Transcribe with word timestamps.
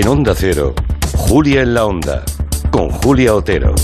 En 0.00 0.06
Onda 0.06 0.32
Cero, 0.32 0.74
Julia 1.16 1.62
en 1.62 1.74
la 1.74 1.84
Onda, 1.84 2.22
con 2.70 2.88
Julia 2.88 3.34
Otero. 3.34 3.74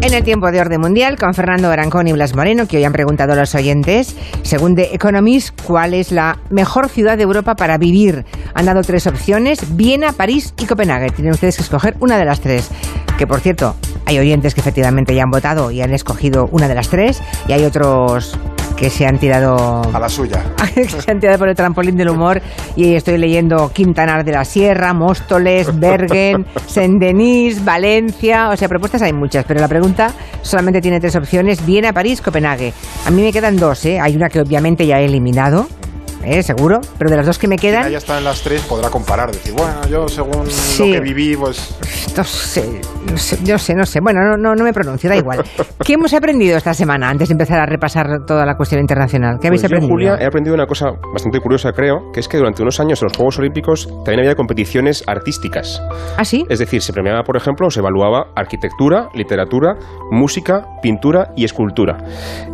En 0.00 0.12
el 0.12 0.24
tiempo 0.24 0.50
de 0.50 0.60
orden 0.60 0.80
mundial, 0.80 1.16
con 1.16 1.32
Fernando 1.32 1.70
Arancón 1.70 2.08
y 2.08 2.12
Blas 2.12 2.34
Moreno, 2.34 2.66
que 2.66 2.78
hoy 2.78 2.82
han 2.82 2.92
preguntado 2.92 3.34
a 3.34 3.36
los 3.36 3.54
oyentes, 3.54 4.16
según 4.42 4.74
The 4.74 4.96
Economist, 4.96 5.56
¿cuál 5.62 5.94
es 5.94 6.10
la 6.10 6.40
mejor 6.50 6.88
ciudad 6.88 7.16
de 7.16 7.22
Europa 7.22 7.54
para 7.54 7.78
vivir? 7.78 8.24
Han 8.54 8.66
dado 8.66 8.82
tres 8.82 9.06
opciones, 9.06 9.76
Viena, 9.76 10.12
París 10.12 10.54
y 10.58 10.66
Copenhague. 10.66 11.10
Tienen 11.10 11.34
ustedes 11.34 11.56
que 11.56 11.62
escoger 11.62 11.94
una 12.00 12.18
de 12.18 12.24
las 12.24 12.40
tres. 12.40 12.68
Que, 13.16 13.28
por 13.28 13.38
cierto, 13.38 13.76
hay 14.06 14.18
oyentes 14.18 14.54
que 14.56 14.60
efectivamente 14.60 15.14
ya 15.14 15.22
han 15.22 15.30
votado 15.30 15.70
y 15.70 15.82
han 15.82 15.94
escogido 15.94 16.48
una 16.50 16.66
de 16.66 16.74
las 16.74 16.88
tres, 16.88 17.22
y 17.46 17.52
hay 17.52 17.64
otros 17.64 18.36
que 18.76 18.90
se 18.90 19.06
han 19.06 19.18
tirado 19.18 19.82
a 19.92 19.98
la 19.98 20.08
suya. 20.08 20.42
que 20.74 20.84
se 20.84 21.10
han 21.10 21.20
tirado 21.20 21.38
por 21.38 21.48
el 21.48 21.54
trampolín 21.54 21.96
del 21.96 22.08
humor 22.08 22.40
y 22.76 22.94
estoy 22.94 23.18
leyendo 23.18 23.70
Quintanar 23.72 24.24
de 24.24 24.32
la 24.32 24.44
Sierra, 24.44 24.92
Móstoles, 24.92 25.78
Bergen, 25.78 26.46
Saint-Denis, 26.66 27.64
Valencia, 27.64 28.50
o 28.50 28.56
sea, 28.56 28.68
propuestas 28.68 29.02
hay 29.02 29.12
muchas, 29.12 29.44
pero 29.44 29.60
la 29.60 29.68
pregunta 29.68 30.12
solamente 30.42 30.80
tiene 30.80 31.00
tres 31.00 31.16
opciones, 31.16 31.64
Viena, 31.64 31.92
París, 31.92 32.20
Copenhague. 32.20 32.72
A 33.06 33.10
mí 33.10 33.22
me 33.22 33.32
quedan 33.32 33.56
dos, 33.56 33.84
¿eh? 33.84 34.00
Hay 34.00 34.16
una 34.16 34.28
que 34.28 34.40
obviamente 34.40 34.86
ya 34.86 35.00
he 35.00 35.04
eliminado, 35.04 35.66
¿eh? 36.26 36.42
seguro, 36.42 36.80
pero 36.98 37.10
de 37.10 37.16
las 37.16 37.26
dos 37.26 37.38
que 37.38 37.48
me 37.48 37.56
quedan... 37.56 37.84
Si 37.84 37.92
ya 37.92 37.98
está 37.98 38.18
en 38.18 38.24
las 38.24 38.42
tres, 38.42 38.62
podrá 38.62 38.90
comparar, 38.90 39.30
decir, 39.30 39.52
bueno, 39.54 39.74
yo 39.88 40.08
según 40.08 40.44
lo 40.46 40.84
que 40.84 41.00
viví, 41.00 41.36
pues... 41.36 41.76
No 42.16 42.22
sé, 42.24 42.80
no 43.10 43.16
sé, 43.16 43.38
yo 43.42 43.58
sé, 43.58 43.74
no 43.74 43.84
sé. 43.84 43.98
Bueno, 44.00 44.20
no, 44.22 44.36
no, 44.36 44.54
no 44.54 44.62
me 44.64 44.72
pronuncio, 44.72 45.10
da 45.10 45.16
igual. 45.16 45.42
¿Qué 45.84 45.94
hemos 45.94 46.14
aprendido 46.14 46.56
esta 46.56 46.72
semana 46.72 47.08
antes 47.10 47.28
de 47.28 47.32
empezar 47.32 47.58
a 47.60 47.66
repasar 47.66 48.06
toda 48.26 48.46
la 48.46 48.54
cuestión 48.54 48.80
internacional? 48.80 49.38
¿Qué 49.40 49.48
habéis 49.48 49.62
Pues 49.62 49.70
yo, 49.72 49.76
aprendido? 49.78 49.92
Julia, 50.12 50.16
he 50.20 50.26
aprendido 50.26 50.54
una 50.54 50.66
cosa 50.66 50.90
bastante 51.12 51.40
curiosa, 51.40 51.72
creo, 51.72 52.12
que 52.12 52.20
es 52.20 52.28
que 52.28 52.36
durante 52.36 52.62
unos 52.62 52.78
años 52.78 53.02
en 53.02 53.06
los 53.08 53.16
Juegos 53.16 53.38
Olímpicos 53.40 53.88
también 54.04 54.20
había 54.20 54.36
competiciones 54.36 55.02
artísticas. 55.08 55.82
¿Ah, 56.16 56.24
sí? 56.24 56.44
Es 56.48 56.60
decir, 56.60 56.82
se 56.82 56.92
premiaba, 56.92 57.22
por 57.24 57.36
ejemplo, 57.36 57.66
o 57.66 57.70
se 57.70 57.80
evaluaba 57.80 58.26
arquitectura, 58.36 59.08
literatura, 59.14 59.74
música, 60.12 60.64
pintura 60.82 61.30
y 61.36 61.44
escultura. 61.44 61.96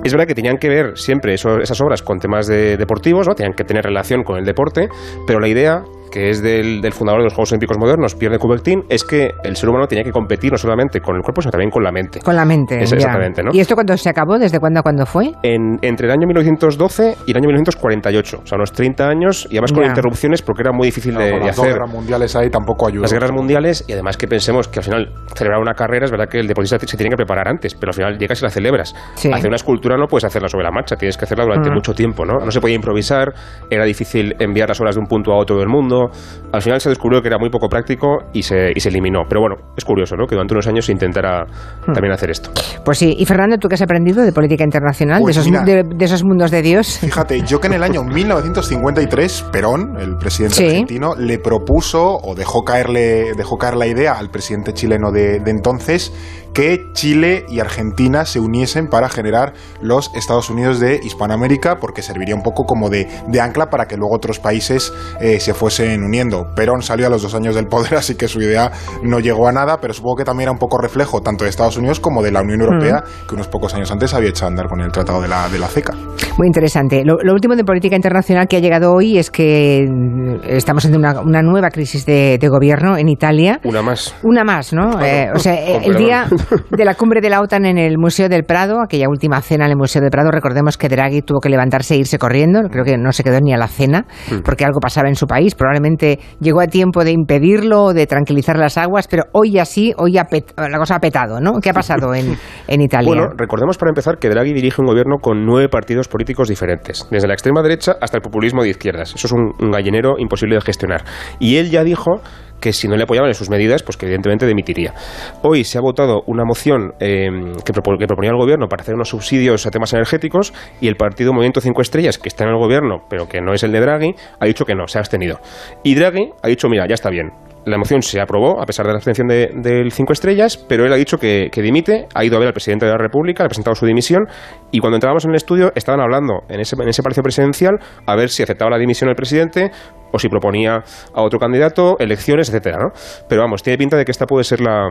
Es 0.03 0.13
verdad 0.13 0.27
que 0.27 0.35
tenían 0.35 0.57
que 0.57 0.69
ver 0.69 0.97
siempre 0.97 1.35
eso- 1.35 1.59
esas 1.61 1.79
obras 1.83 2.03
con 2.03 2.19
temas 2.19 2.47
de- 2.47 2.79
deportivos, 2.79 3.27
¿no? 3.29 3.35
tenían 3.35 3.53
que 3.55 3.60
tener 3.65 3.85
relación 3.85 4.23
con 4.23 4.39
el 4.39 4.45
deporte, 4.45 4.89
pero 5.27 5.41
la 5.41 5.49
idea 5.49 5.83
que 6.11 6.29
es 6.29 6.43
del, 6.43 6.81
del 6.81 6.93
fundador 6.93 7.21
de 7.21 7.27
los 7.27 7.35
Juegos 7.35 7.53
Olímpicos 7.53 7.79
modernos, 7.79 8.17
Pierre 8.17 8.35
de 8.35 8.41
Coubertin, 8.41 8.83
es 8.89 9.05
que 9.05 9.31
el 9.45 9.55
ser 9.55 9.69
humano 9.69 9.87
tenía 9.87 10.03
que 10.03 10.11
competir 10.11 10.51
no 10.51 10.59
solamente 10.59 11.01
con 11.01 11.15
el 11.15 11.23
cuerpo, 11.23 11.41
sino 11.41 11.53
también 11.53 11.71
con 11.71 11.85
la 11.85 11.93
mente. 11.93 12.19
Con 12.19 12.35
la 12.35 12.45
mente. 12.45 12.83
Es- 12.83 12.93
exactamente, 12.93 13.45
¿no? 13.45 13.51
¿Y 13.55 13.61
esto 13.61 13.77
cuándo 13.77 13.97
se 13.97 14.09
acabó? 14.09 14.37
¿Desde 14.37 14.59
cuándo 14.59 14.81
a 14.81 14.83
cuándo 14.83 15.07
fue? 15.07 15.31
En- 15.45 15.79
entre 15.83 16.07
el 16.09 16.11
año 16.13 16.27
1912 16.27 17.15
y 17.27 17.31
el 17.31 17.37
año 17.37 17.47
1948, 17.47 18.41
o 18.43 18.45
sea, 18.47 18.57
unos 18.57 18.73
30 18.73 19.07
años, 19.09 19.47
y 19.51 19.55
además 19.55 19.73
con 19.73 19.85
Ya. 19.85 19.89
interrupciones 19.91 20.43
porque 20.43 20.63
era 20.63 20.73
muy 20.73 20.87
difícil 20.89 21.13
Claro, 21.13 21.27
de, 21.27 21.31
con 21.31 21.41
de 21.43 21.47
las 21.47 21.57
dos 21.57 21.65
hacer. 21.65 21.75
guerras 21.77 21.93
mundiales 21.93 22.35
ahí 22.35 22.51
tampoco 22.51 22.89
ayudó. 22.89 23.03
Las 23.03 23.13
guerras 23.13 23.31
mundiales, 23.31 23.85
y 23.87 23.93
además 23.93 24.17
que 24.17 24.27
pensemos 24.27 24.67
que 24.67 24.81
al 24.81 24.85
final 24.85 25.13
celebrar 25.37 25.61
una 25.61 25.75
carrera 25.75 26.07
es 26.07 26.11
verdad 26.11 26.27
que 26.29 26.41
el 26.41 26.49
deportista 26.49 26.77
se 26.81 26.97
tiene 26.97 27.11
que 27.11 27.17
preparar 27.17 27.47
antes, 27.47 27.77
pero 27.77 27.91
al 27.91 27.95
final 27.95 28.19
llegas 28.19 28.41
y 28.41 28.45
la 28.45 28.51
celebras. 28.51 28.97
Sí. 29.15 29.31
Hacer 29.33 29.47
una 29.47 29.55
escultura 29.57 29.97
no 29.97 30.09
puedes 30.09 30.25
hacerla 30.25 30.49
sobre 30.49 30.65
la 30.65 30.73
marcha, 30.73 30.97
tienes 30.97 31.17
que 31.17 31.25
hacerla 31.25 31.45
durante 31.45 31.71
Mm. 31.71 31.75
mucho 31.75 31.95
tiempo, 31.95 32.25
¿no? 32.25 32.45
No 32.45 32.51
se 32.51 32.61
podía 32.61 32.75
improvisar, 32.75 33.33
era 33.71 33.85
difícil 33.85 34.35
enviar 34.39 34.69
las 34.69 34.81
obras 34.81 34.95
de 34.97 35.01
un 35.01 35.07
punto 35.07 35.33
a 35.33 35.37
otro 35.39 35.57
del 35.59 35.69
mundo. 35.69 36.11
Al 36.53 36.63
final 36.63 36.81
se 36.81 36.89
descubrió 36.89 37.21
que 37.23 37.29
era 37.29 37.39
muy 37.39 37.51
poco 37.51 37.69
práctico 37.69 38.19
y 38.33 38.43
se, 38.43 38.73
y 38.75 38.81
se 38.81 38.89
eliminó. 38.89 39.21
Pero 39.29 39.41
bueno, 39.41 39.57
es 39.77 39.85
curioso, 39.85 40.17
¿no? 40.17 40.27
Que 40.27 40.35
durante 40.35 40.55
unos 40.55 40.67
años 40.67 40.87
se 40.87 40.93
intentara 40.93 41.45
Mm. 41.87 41.93
también 41.93 42.13
hacer 42.13 42.31
esto. 42.31 42.51
Pues 42.85 42.99
sí. 42.99 43.15
¿Y 43.19 43.25
Fernando, 43.27 43.57
tú 43.59 43.69
qué 43.69 43.75
has 43.75 43.83
aprendido 43.83 44.23
de 44.23 44.33
política 44.33 44.65
internacional? 44.65 45.21
Pues 45.23 45.37
de, 45.37 45.41
esos, 45.43 45.51
mira. 45.51 45.65
de, 45.65 45.83
de 45.85 46.05
esos 46.05 46.25
mundos 46.25 46.51
de 46.51 46.63
Dios. 46.63 46.99
Fíjate, 46.99 47.43
yo 47.43 47.61
que 47.61 47.69
en 47.69 47.75
el 47.75 47.83
año 47.83 48.03
1953 48.03 49.47
Perón, 49.53 49.97
el 50.01 50.17
presidente 50.17 50.57
Sí. 50.57 50.65
argentino, 50.67 51.15
le 51.17 51.39
propuso 51.39 52.17
o 52.23 52.35
dejó 52.35 52.63
caerle 52.65 53.35
dejó 53.37 53.57
caer 53.59 53.77
la 53.77 53.87
idea 53.87 54.13
al 54.19 54.31
presidente 54.31 54.73
chileno 54.73 55.11
de, 55.13 55.41
de 55.41 55.51
entonces 55.51 56.13
que 56.53 56.87
Chile 56.93 57.45
y 57.49 57.61
Argentina 57.61 58.25
se 58.25 58.41
uniesen 58.41 58.89
para 58.89 59.09
generar 59.09 59.55
los 59.81 60.11
Estados 60.15 60.51
Unidos 60.51 60.81
de 60.81 61.01
Hispanoamérica, 61.03 61.77
porque 61.81 62.03
serviría 62.03 62.35
un 62.35 62.43
poco 62.43 62.65
como 62.65 62.91
de, 62.91 63.09
de 63.29 63.41
ancla 63.41 63.71
para 63.71 63.87
que 63.87 63.97
luego 63.97 64.15
otros 64.15 64.39
países 64.39 64.93
eh, 65.21 65.41
se 65.41 65.55
fuesen 65.55 66.03
uniendo. 66.03 66.47
Perón 66.55 66.83
salió 66.83 67.07
a 67.07 67.11
los 67.11 67.23
dos 67.23 67.35
años 67.35 67.55
del 67.55 67.67
poder, 67.67 67.95
así 67.97 68.15
que 68.15 68.29
su 68.29 68.41
idea 68.41 68.71
no 69.03 69.21
llegó 69.21 69.49
a 69.49 69.53
nada, 69.53 69.79
pero 69.81 69.95
supongo 69.95 70.17
que 70.17 70.25
también 70.25 70.47
era 70.47 70.53
un 70.53 70.59
poco 70.59 70.79
reflejo 70.79 71.21
tanto 71.21 71.45
de 71.45 71.51
Estados 71.51 71.77
Unidos 71.77 72.01
como 72.01 72.23
de 72.23 72.31
la 72.31 72.43
Unión 72.43 72.61
Europea, 72.63 73.05
que 73.29 73.35
unos 73.35 73.49
pocos 73.49 73.75
años 73.75 73.91
antes 73.91 74.15
había 74.15 74.31
hecho 74.31 74.45
a 74.45 74.49
andar 74.49 74.69
con 74.69 74.81
el 74.81 74.91
Tratado 74.91 75.21
de 75.21 75.29
la, 75.29 75.49
de 75.49 75.59
la 75.59 75.69
CECA. 75.69 75.95
Muy 76.37 76.47
interesante. 76.47 77.05
Lo, 77.05 77.19
lo 77.23 77.33
último 77.33 77.55
de 77.57 77.65
política 77.65 77.97
internacional 77.97 78.49
que 78.49 78.57
ha 78.57 78.61
llegado 78.61 78.93
hoy 78.93 79.19
es 79.19 79.31
que 79.31 79.87
mm, 79.89 80.45
estamos 80.45 80.85
en 80.85 80.97
una, 80.97 81.21
una 81.21 81.43
nueva 81.43 81.71
crisis 81.71 82.07
de, 82.07 82.39
de 82.39 82.49
gobierno 82.49 82.97
en 82.97 83.09
Italia. 83.09 83.61
Una 83.65 83.83
más. 83.83 84.15
Una 84.23 84.45
más, 84.45 84.73
¿no? 84.73 85.01
Eh, 85.01 85.31
o 85.35 85.39
sea, 85.39 85.55
el 85.85 85.97
día. 85.97 86.27
De 86.71 86.85
la 86.85 86.95
cumbre 86.95 87.21
de 87.21 87.31
la 87.31 87.41
OTAN 87.41 87.65
en 87.67 87.79
el 87.79 87.99
Museo 87.99 88.29
del 88.29 88.45
Prado, 88.45 88.81
aquella 88.83 89.09
última 89.09 89.41
cena 89.41 89.65
en 89.67 89.73
el 89.73 89.77
Museo 89.77 90.01
del 90.03 90.11
Prado, 90.11 90.31
recordemos 90.31 90.77
que 90.77 90.89
Draghi 90.89 91.23
tuvo 91.23 91.41
que 91.41 91.49
levantarse 91.49 91.95
e 91.95 91.99
irse 91.99 92.19
corriendo, 92.19 92.61
creo 92.71 92.85
que 92.85 92.97
no 92.99 93.13
se 93.13 93.23
quedó 93.25 93.41
ni 93.41 93.53
a 93.53 93.57
la 93.57 93.69
cena, 93.69 94.07
Mm. 94.31 94.41
porque 94.45 94.65
algo 94.65 94.81
pasaba 94.81 95.09
en 95.09 95.15
su 95.17 95.27
país, 95.27 95.55
probablemente 95.55 96.19
llegó 96.41 96.61
a 96.61 96.67
tiempo 96.67 97.05
de 97.05 97.13
impedirlo 97.13 97.85
o 97.85 97.93
de 97.95 98.07
tranquilizar 98.07 98.57
las 98.59 98.77
aguas, 98.79 99.07
pero 99.09 99.25
hoy 99.33 99.59
así, 99.59 99.93
hoy 99.97 100.19
ha 100.19 100.25
pet- 100.25 100.53
la 100.57 100.79
cosa 100.79 100.97
ha 100.97 101.01
petado, 101.01 101.41
¿no? 101.41 101.61
¿Qué 101.61 101.71
ha 101.71 101.75
pasado 101.75 102.15
en, 102.15 102.37
en 102.69 102.81
Italia? 102.81 103.09
Bueno, 103.09 103.29
recordemos 103.37 103.79
para 103.79 103.91
empezar 103.91 104.19
que 104.19 104.29
Draghi 104.29 104.53
dirige 104.53 104.81
un 104.81 104.87
gobierno 104.87 105.17
con 105.21 105.45
nueve 105.45 105.69
partidos 105.69 106.09
políticos 106.09 106.49
diferentes, 106.49 107.07
desde 107.11 107.27
la 107.29 107.35
extrema 107.35 107.63
derecha 107.63 107.97
hasta 108.01 108.17
el 108.17 108.23
populismo 108.23 108.63
de 108.63 108.71
izquierdas. 108.71 109.15
Eso 109.15 109.27
es 109.27 109.33
un, 109.33 109.53
un 109.59 109.71
gallinero 109.71 110.15
imposible 110.19 110.57
de 110.57 110.61
gestionar. 110.63 111.05
Y 111.39 111.57
él 111.57 111.71
ya 111.71 111.85
dijo 111.85 112.21
que 112.61 112.73
si 112.73 112.89
no 112.89 112.97
le 112.97 113.05
apoyaban 113.05 113.29
en 113.29 113.35
sus 113.35 113.51
medidas, 113.51 113.83
pues 113.83 113.97
que 113.97 114.07
evidentemente 114.07 114.47
dimitiría. 114.47 114.95
Hoy 115.43 115.65
se 115.65 115.79
ha 115.79 115.81
votado 115.81 116.23
una 116.27 116.45
moción 116.45 116.95
eh, 117.01 117.29
que, 117.65 117.73
que 117.73 118.07
proponía 118.07 118.31
el 118.31 118.37
gobierno 118.37 118.69
para 118.69 118.83
hacer 118.83 118.95
unos 118.95 119.09
subsidios 119.09 119.67
a 119.67 119.71
temas 119.71 119.93
energéticos 119.93 120.53
y 120.81 120.89
el 120.89 120.97
partido 120.97 121.33
Movimiento 121.33 121.61
5 121.61 121.83
Estrellas, 121.83 122.19
que 122.19 122.29
está 122.29 122.45
en 122.45 122.51
el 122.51 122.57
gobierno, 122.57 123.05
pero 123.09 123.29
que 123.29 123.41
no 123.41 123.53
es 123.55 123.63
el 123.63 123.73
de 123.73 123.81
Draghi, 123.81 124.15
ha 124.39 124.47
dicho 124.47 124.65
que 124.65 124.75
no, 124.75 124.87
se 124.87 124.99
ha 124.99 125.01
abstenido. 125.01 125.41
Y 125.83 125.95
Draghi 125.95 126.31
ha 126.43 126.49
dicho, 126.49 126.69
mira, 126.69 126.87
ya 126.87 126.95
está 126.95 127.11
bien, 127.11 127.33
la 127.67 127.77
moción 127.79 128.03
se 128.03 128.21
aprobó 128.21 128.61
a 128.61 128.65
pesar 128.67 128.87
de 128.87 128.93
la 128.93 128.97
abstención 128.99 129.29
de- 129.29 129.51
del 129.55 129.93
cinco 129.93 130.13
estrellas, 130.13 130.57
pero 130.57 130.85
él 130.87 130.93
ha 130.93 130.97
dicho 130.97 131.19
que, 131.19 131.49
que 131.53 131.63
dimite, 131.63 132.07
ha 132.15 132.25
ido 132.25 132.37
a 132.37 132.39
ver 132.39 132.49
al 132.49 132.53
presidente 132.55 132.87
de 132.87 132.93
la 132.93 132.99
República, 132.99 133.43
le 133.43 133.47
ha 133.47 133.49
presentado 133.49 133.75
su 133.75 133.87
dimisión 133.87 134.27
y 134.71 134.79
cuando 134.81 134.97
entrábamos 134.97 135.25
en 135.25 135.31
el 135.31 135.37
estudio 135.37 135.73
estaban 135.75 136.01
hablando 136.01 136.41
en 136.49 136.61
ese, 136.61 136.75
en 136.81 136.89
ese 136.89 137.03
palacio 137.03 137.23
presidencial 137.23 137.79
a 138.07 138.17
ver 138.17 138.31
si 138.31 138.43
aceptaba 138.43 138.71
la 138.71 138.79
dimisión 138.79 139.11
el 139.11 139.17
presidente 139.17 139.71
o 140.13 140.19
si 140.19 140.29
proponía 140.29 140.83
a 141.15 141.23
otro 141.23 141.39
candidato, 141.39 141.97
elecciones, 141.99 142.49
etcétera, 142.49 142.79
¿no? 142.79 142.89
Pero 143.29 143.43
vamos, 143.43 143.63
tiene 143.63 143.79
pinta 143.79 143.97
de 143.97 144.05
que 144.05 144.11
esta 144.11 144.27
puede 144.27 144.43
ser 144.45 144.61
la 144.61 144.89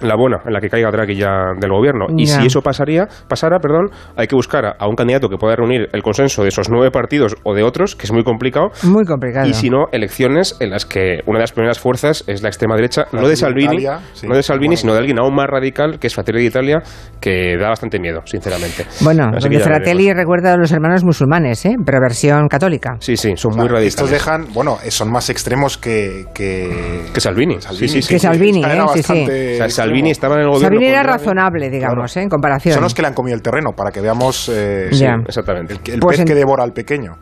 la 0.00 0.16
buena 0.16 0.38
en 0.46 0.52
la 0.52 0.60
que 0.60 0.68
caiga 0.68 0.90
Draghi 0.90 1.16
ya 1.16 1.52
del 1.60 1.70
gobierno. 1.70 2.06
Y 2.16 2.26
si 2.26 2.46
eso 2.46 2.60
pasaría, 2.62 3.06
pasara, 3.28 3.58
perdón, 3.58 3.90
hay 4.16 4.26
que 4.26 4.34
buscar 4.36 4.64
a, 4.66 4.70
a 4.78 4.88
un 4.88 4.94
candidato 4.96 5.28
que 5.28 5.36
pueda 5.36 5.56
reunir 5.56 5.88
el 5.92 6.02
consenso 6.02 6.42
de 6.42 6.48
esos 6.48 6.68
nueve 6.70 6.90
partidos 6.90 7.36
o 7.44 7.54
de 7.54 7.62
otros, 7.62 7.94
que 7.96 8.04
es 8.06 8.12
muy 8.12 8.24
complicado, 8.24 8.70
Muy 8.82 9.04
complicado. 9.04 9.46
y 9.48 9.54
si 9.54 9.70
no, 9.70 9.86
elecciones 9.92 10.56
en 10.60 10.70
las 10.70 10.84
que 10.86 11.20
una 11.26 11.38
de 11.38 11.42
las 11.42 11.52
primeras 11.52 11.78
fuerzas 11.78 12.24
es 12.26 12.42
la 12.42 12.48
extrema 12.48 12.76
derecha, 12.76 13.04
La 13.12 13.20
no 13.20 13.26
de 13.26 13.30
de 13.34 13.36
Salvini, 13.36 13.74
Italia, 13.82 14.00
sí. 14.12 14.26
no 14.28 14.36
de 14.36 14.42
Salvini, 14.42 14.68
Bueno. 14.68 14.76
sino 14.80 14.92
de 14.92 14.98
alguien 15.00 15.18
aún 15.18 15.34
más 15.34 15.46
radical, 15.48 15.98
que 15.98 16.06
es 16.06 16.14
Fratelli 16.14 16.42
d'Italia, 16.42 16.82
que 17.20 17.56
da 17.58 17.68
bastante 17.68 17.98
miedo, 17.98 18.20
sinceramente. 18.24 18.86
Bueno, 19.00 19.24
Así 19.34 19.48
donde 19.48 19.60
Fratelli 19.60 20.04
veremos. 20.04 20.22
recuerda 20.22 20.52
a 20.52 20.56
los 20.56 20.70
hermanos 20.72 21.04
musulmanes, 21.04 21.64
¿eh? 21.66 21.74
pero 21.84 21.98
versión 22.00 22.48
católica. 22.48 22.96
Sí, 23.00 23.16
sí, 23.16 23.32
son 23.36 23.52
muy 23.56 23.66
radicales. 23.66 23.94
Estos 23.94 24.10
dejan, 24.10 24.46
bueno, 24.52 24.78
eh, 24.84 24.90
son 24.90 25.10
más 25.10 25.30
extremos 25.30 25.78
que. 25.78 26.26
Que, 26.34 27.04
Que 27.12 27.20
Salvini. 27.20 27.56
Sí, 27.60 27.88
sí, 27.88 28.02
sí. 28.02 28.08
Que 28.14 28.18
Salvini, 28.18 28.60
¿eh? 28.64 28.68
Sí, 28.94 29.02
sí. 29.02 29.12
bastante 29.12 29.52
O 29.54 29.56
sea, 29.56 29.66
Salvini 29.84 30.10
estaba 30.10 30.34
en 30.36 30.40
el 30.42 30.48
gobierno. 30.48 30.76
Con 30.78 30.84
era 30.84 31.02
razonable, 31.02 31.70
digamos, 31.70 32.12
Claro. 32.12 32.20
¿eh? 32.20 32.22
en 32.24 32.28
comparación. 32.28 32.74
Son 32.74 32.82
los 32.82 32.94
que 32.94 33.02
le 33.02 33.08
han 33.08 33.14
comido 33.14 33.34
el 33.36 33.42
terreno, 33.42 33.72
para 33.76 33.90
que 33.90 34.00
veamos 34.00 34.48
eh, 34.52 34.88
Ya. 34.92 35.14
Exactamente. 35.26 35.74
el, 35.74 35.80
el 35.94 36.00
Pues 36.00 36.16
pez 36.16 36.20
en- 36.20 36.26
que 36.26 36.34
devora 36.34 36.62
al 36.64 36.72
pequeño. 36.72 37.16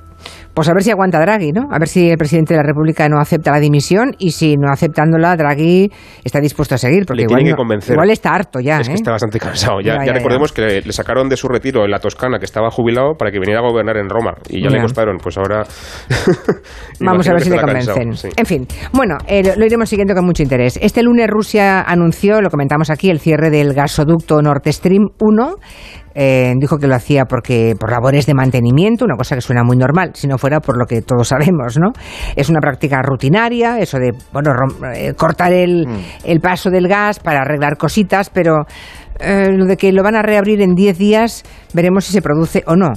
Pues 0.54 0.68
a 0.68 0.72
ver 0.74 0.82
si 0.82 0.90
aguanta 0.90 1.18
Draghi, 1.20 1.52
¿no? 1.52 1.62
A 1.70 1.78
ver 1.78 1.88
si 1.88 2.10
el 2.10 2.18
presidente 2.18 2.54
de 2.54 2.58
la 2.58 2.64
República 2.66 3.08
no 3.08 3.18
acepta 3.20 3.50
la 3.50 3.60
dimisión 3.60 4.12
y 4.18 4.32
si 4.32 4.56
no 4.56 4.70
aceptándola, 4.70 5.34
Draghi 5.36 5.90
está 6.24 6.40
dispuesto 6.40 6.74
a 6.74 6.78
seguir. 6.78 7.04
Porque 7.06 7.18
Le 7.20 7.22
igual, 7.24 7.38
tienen 7.38 7.54
que 7.54 7.56
convencer. 7.56 7.94
igual 7.94 8.10
está 8.10 8.34
harto 8.34 8.60
ya, 8.60 8.80
Es 8.80 8.88
que 8.88 8.92
¿eh? 8.92 8.96
está 8.96 9.12
bastante 9.12 9.38
cansado. 9.38 9.80
Ya, 9.80 9.94
Ya, 9.94 9.98
ya 10.00 10.06
ya, 10.06 10.12
recordemos 10.12 10.52
que 10.52 10.82
le, 10.84 10.92
sacaron 10.92 11.28
de 11.28 11.36
su 11.36 11.48
retiro 11.48 11.84
en 11.84 11.90
la 11.90 11.98
Toscana, 12.00 12.38
que 12.38 12.44
estaba 12.44 12.70
jubilado, 12.70 13.14
para 13.18 13.30
que 13.30 13.38
viniera 13.38 13.60
a 13.60 13.62
gobernar 13.68 13.96
en 13.96 14.08
Roma. 14.08 14.32
Y 14.48 14.62
ya, 14.62 14.68
le 14.68 14.80
costaron. 14.82 15.16
Pues 15.22 15.38
ahora. 15.38 15.62
Vamos 17.00 17.28
a 17.28 17.32
ver 17.32 17.42
si 17.42 17.50
le 17.50 17.56
cansado, 17.56 17.96
convencen. 17.98 18.30
sí. 18.30 18.36
En 18.36 18.46
fin, 18.46 18.66
bueno, 18.92 19.16
eh, 19.26 19.42
lo- 19.42 19.56
lo 19.56 19.66
iremos 19.66 19.88
siguiendo 19.88 20.14
con 20.14 20.24
mucho 20.24 20.42
interés. 20.42 20.78
Este 20.82 21.02
lunes 21.02 21.28
Rusia 21.28 21.82
anunció, 21.82 22.40
lo 22.40 22.50
comentamos 22.50 22.90
aquí, 22.90 23.10
el 23.10 23.20
cierre 23.20 23.50
del 23.50 23.74
gasoducto 23.74 24.40
Nord 24.42 24.62
Stream 24.66 25.08
1. 25.20 25.54
Eh, 26.14 26.52
dijo 26.58 26.76
que 26.78 26.86
lo 26.86 26.94
hacía 26.94 27.24
porque 27.24 27.74
por 27.78 27.90
labores 27.90 28.26
de 28.26 28.34
mantenimiento, 28.34 29.04
una 29.04 29.16
cosa 29.16 29.34
que 29.34 29.40
suena 29.40 29.62
muy 29.64 29.76
normal, 29.76 30.10
si 30.14 30.26
no 30.26 30.36
fuera 30.38 30.60
por 30.60 30.76
lo 30.78 30.84
que 30.86 31.00
todos 31.02 31.28
sabemos, 31.28 31.78
¿no? 31.78 31.92
Es 32.36 32.48
una 32.50 32.60
práctica 32.60 33.00
rutinaria, 33.02 33.78
eso 33.78 33.98
de 33.98 34.10
bueno 34.32 34.50
rom- 34.52 34.94
eh, 34.94 35.14
cortar 35.14 35.52
el, 35.52 35.86
el 36.24 36.40
paso 36.40 36.68
del 36.70 36.86
gas 36.88 37.18
para 37.18 37.40
arreglar 37.40 37.76
cositas, 37.78 38.28
pero 38.30 38.66
eh, 39.20 39.48
lo 39.52 39.64
de 39.64 39.76
que 39.76 39.90
lo 39.92 40.02
van 40.02 40.16
a 40.16 40.22
reabrir 40.22 40.60
en 40.60 40.74
10 40.74 40.98
días, 40.98 41.42
veremos 41.72 42.04
si 42.04 42.12
se 42.12 42.20
produce 42.22 42.62
o 42.66 42.76
no. 42.76 42.92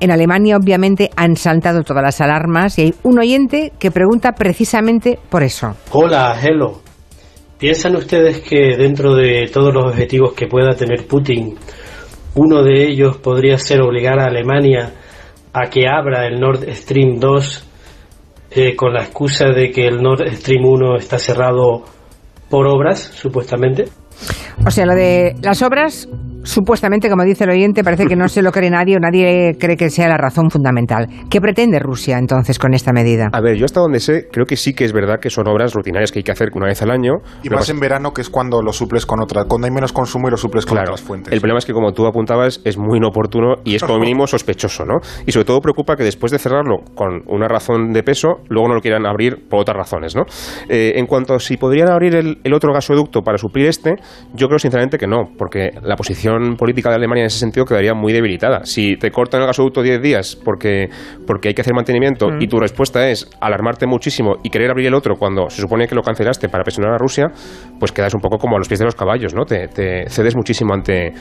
En 0.00 0.10
Alemania, 0.10 0.56
obviamente, 0.56 1.08
han 1.16 1.36
saltado 1.36 1.82
todas 1.82 2.02
las 2.02 2.20
alarmas 2.20 2.78
y 2.78 2.82
hay 2.82 2.94
un 3.04 3.18
oyente 3.18 3.72
que 3.78 3.90
pregunta 3.90 4.32
precisamente 4.32 5.18
por 5.30 5.42
eso. 5.42 5.74
Hola, 5.92 6.36
hello. 6.42 6.82
¿Piensan 7.58 7.96
ustedes 7.96 8.40
que 8.40 8.76
dentro 8.76 9.14
de 9.14 9.48
todos 9.52 9.72
los 9.72 9.86
objetivos 9.86 10.34
que 10.34 10.46
pueda 10.48 10.74
tener 10.74 11.06
Putin, 11.06 11.54
uno 12.34 12.62
de 12.62 12.84
ellos 12.84 13.16
podría 13.16 13.58
ser 13.58 13.80
obligar 13.80 14.18
a 14.18 14.26
Alemania 14.26 14.92
a 15.52 15.70
que 15.70 15.86
abra 15.88 16.26
el 16.26 16.40
Nord 16.40 16.64
Stream 16.72 17.18
2 17.18 17.64
eh, 18.50 18.76
con 18.76 18.92
la 18.92 19.02
excusa 19.02 19.48
de 19.48 19.70
que 19.70 19.86
el 19.86 20.02
Nord 20.02 20.28
Stream 20.32 20.64
1 20.64 20.96
está 20.96 21.18
cerrado 21.18 21.84
por 22.48 22.66
obras, 22.66 23.00
supuestamente? 23.00 23.84
O 24.64 24.70
sea, 24.70 24.86
lo 24.86 24.94
de 24.94 25.34
las 25.42 25.62
obras 25.62 26.08
supuestamente, 26.44 27.08
como 27.10 27.24
dice 27.24 27.44
el 27.44 27.50
oyente, 27.50 27.82
parece 27.82 28.06
que 28.06 28.16
no 28.16 28.28
se 28.28 28.42
lo 28.42 28.52
cree 28.52 28.70
nadie 28.70 28.96
o 28.96 29.00
nadie 29.00 29.56
cree 29.58 29.76
que 29.76 29.90
sea 29.90 30.08
la 30.08 30.16
razón 30.16 30.50
fundamental. 30.50 31.06
¿Qué 31.28 31.40
pretende 31.40 31.78
Rusia 31.78 32.18
entonces 32.18 32.58
con 32.58 32.74
esta 32.74 32.92
medida? 32.92 33.28
A 33.32 33.40
ver, 33.40 33.56
yo 33.56 33.64
hasta 33.64 33.80
donde 33.80 34.00
sé, 34.00 34.28
creo 34.30 34.46
que 34.46 34.56
sí 34.56 34.74
que 34.74 34.84
es 34.84 34.92
verdad 34.92 35.18
que 35.20 35.30
son 35.30 35.48
obras 35.48 35.74
rutinarias 35.74 36.12
que 36.12 36.20
hay 36.20 36.22
que 36.22 36.32
hacer 36.32 36.50
una 36.54 36.66
vez 36.66 36.80
al 36.82 36.90
año. 36.90 37.14
Y 37.42 37.50
más 37.50 37.68
en 37.68 37.80
verano, 37.80 38.12
que 38.12 38.20
es 38.20 38.30
cuando 38.30 38.62
lo 38.62 38.72
suples 38.72 39.06
con 39.06 39.22
otra, 39.22 39.44
cuando 39.44 39.66
hay 39.66 39.72
menos 39.72 39.92
consumo 39.92 40.28
y 40.28 40.30
lo 40.30 40.36
suples 40.36 40.66
con 40.66 40.78
otras 40.78 41.02
fuentes. 41.02 41.32
El 41.32 41.40
problema 41.40 41.58
es 41.58 41.64
que, 41.64 41.72
como 41.72 41.92
tú 41.92 42.06
apuntabas, 42.06 42.60
es 42.64 42.78
muy 42.78 42.98
inoportuno 42.98 43.56
y 43.64 43.74
es 43.74 43.82
como 43.82 43.98
mínimo 44.04 44.26
sospechoso, 44.26 44.84
¿no? 44.84 44.98
Y 45.26 45.32
sobre 45.32 45.44
todo 45.44 45.60
preocupa 45.60 45.96
que 45.96 46.04
después 46.04 46.30
de 46.32 46.38
cerrarlo 46.38 46.78
con 46.94 47.22
una 47.26 47.48
razón 47.48 47.92
de 47.92 48.02
peso, 48.02 48.42
luego 48.48 48.68
no 48.68 48.74
lo 48.74 48.80
quieran 48.80 49.06
abrir 49.06 49.48
por 49.48 49.60
otras 49.60 49.76
razones, 49.76 50.14
¿no? 50.14 50.22
Eh, 50.68 50.92
en 50.96 51.06
cuanto 51.06 51.34
a 51.34 51.38
si 51.38 51.56
podrían 51.56 51.90
abrir 51.90 52.14
el, 52.14 52.38
el 52.44 52.54
otro 52.54 52.72
gasoducto 52.72 53.22
para 53.22 53.38
suplir 53.38 53.66
este, 53.66 53.94
yo 54.34 54.48
creo 54.48 54.58
sinceramente 54.58 54.98
que 54.98 55.06
no, 55.06 55.30
porque 55.38 55.70
la 55.82 55.96
posición 55.96 56.33
política 56.56 56.90
de 56.90 56.96
Alemania 56.96 57.22
en 57.22 57.26
ese 57.26 57.38
sentido 57.38 57.64
quedaría 57.64 57.94
muy 57.94 58.12
debilitada. 58.12 58.64
Si 58.64 58.96
te 58.96 59.10
cortan 59.10 59.40
el 59.40 59.46
gasoducto 59.46 59.82
10 59.82 60.02
días 60.02 60.36
porque, 60.36 60.88
porque 61.26 61.48
hay 61.48 61.54
que 61.54 61.62
hacer 61.62 61.74
mantenimiento 61.74 62.28
y 62.38 62.46
tu 62.46 62.58
respuesta 62.58 63.08
es 63.08 63.28
alarmarte 63.40 63.86
muchísimo 63.86 64.36
y 64.42 64.50
querer 64.50 64.70
abrir 64.70 64.86
el 64.86 64.94
otro 64.94 65.16
cuando 65.16 65.48
se 65.50 65.60
supone 65.60 65.86
que 65.86 65.94
lo 65.94 66.02
cancelaste 66.02 66.48
para 66.48 66.64
presionar 66.64 66.94
a 66.94 66.98
Rusia, 66.98 67.26
pues 67.78 67.92
quedas 67.92 68.14
un 68.14 68.20
poco 68.20 68.38
como 68.38 68.56
a 68.56 68.58
los 68.58 68.68
pies 68.68 68.80
de 68.80 68.86
los 68.86 68.94
caballos, 68.94 69.34
¿no? 69.34 69.44
Te, 69.44 69.68
te 69.68 70.08
cedes 70.08 70.36
muchísimo 70.36 70.74
ante, 70.74 71.12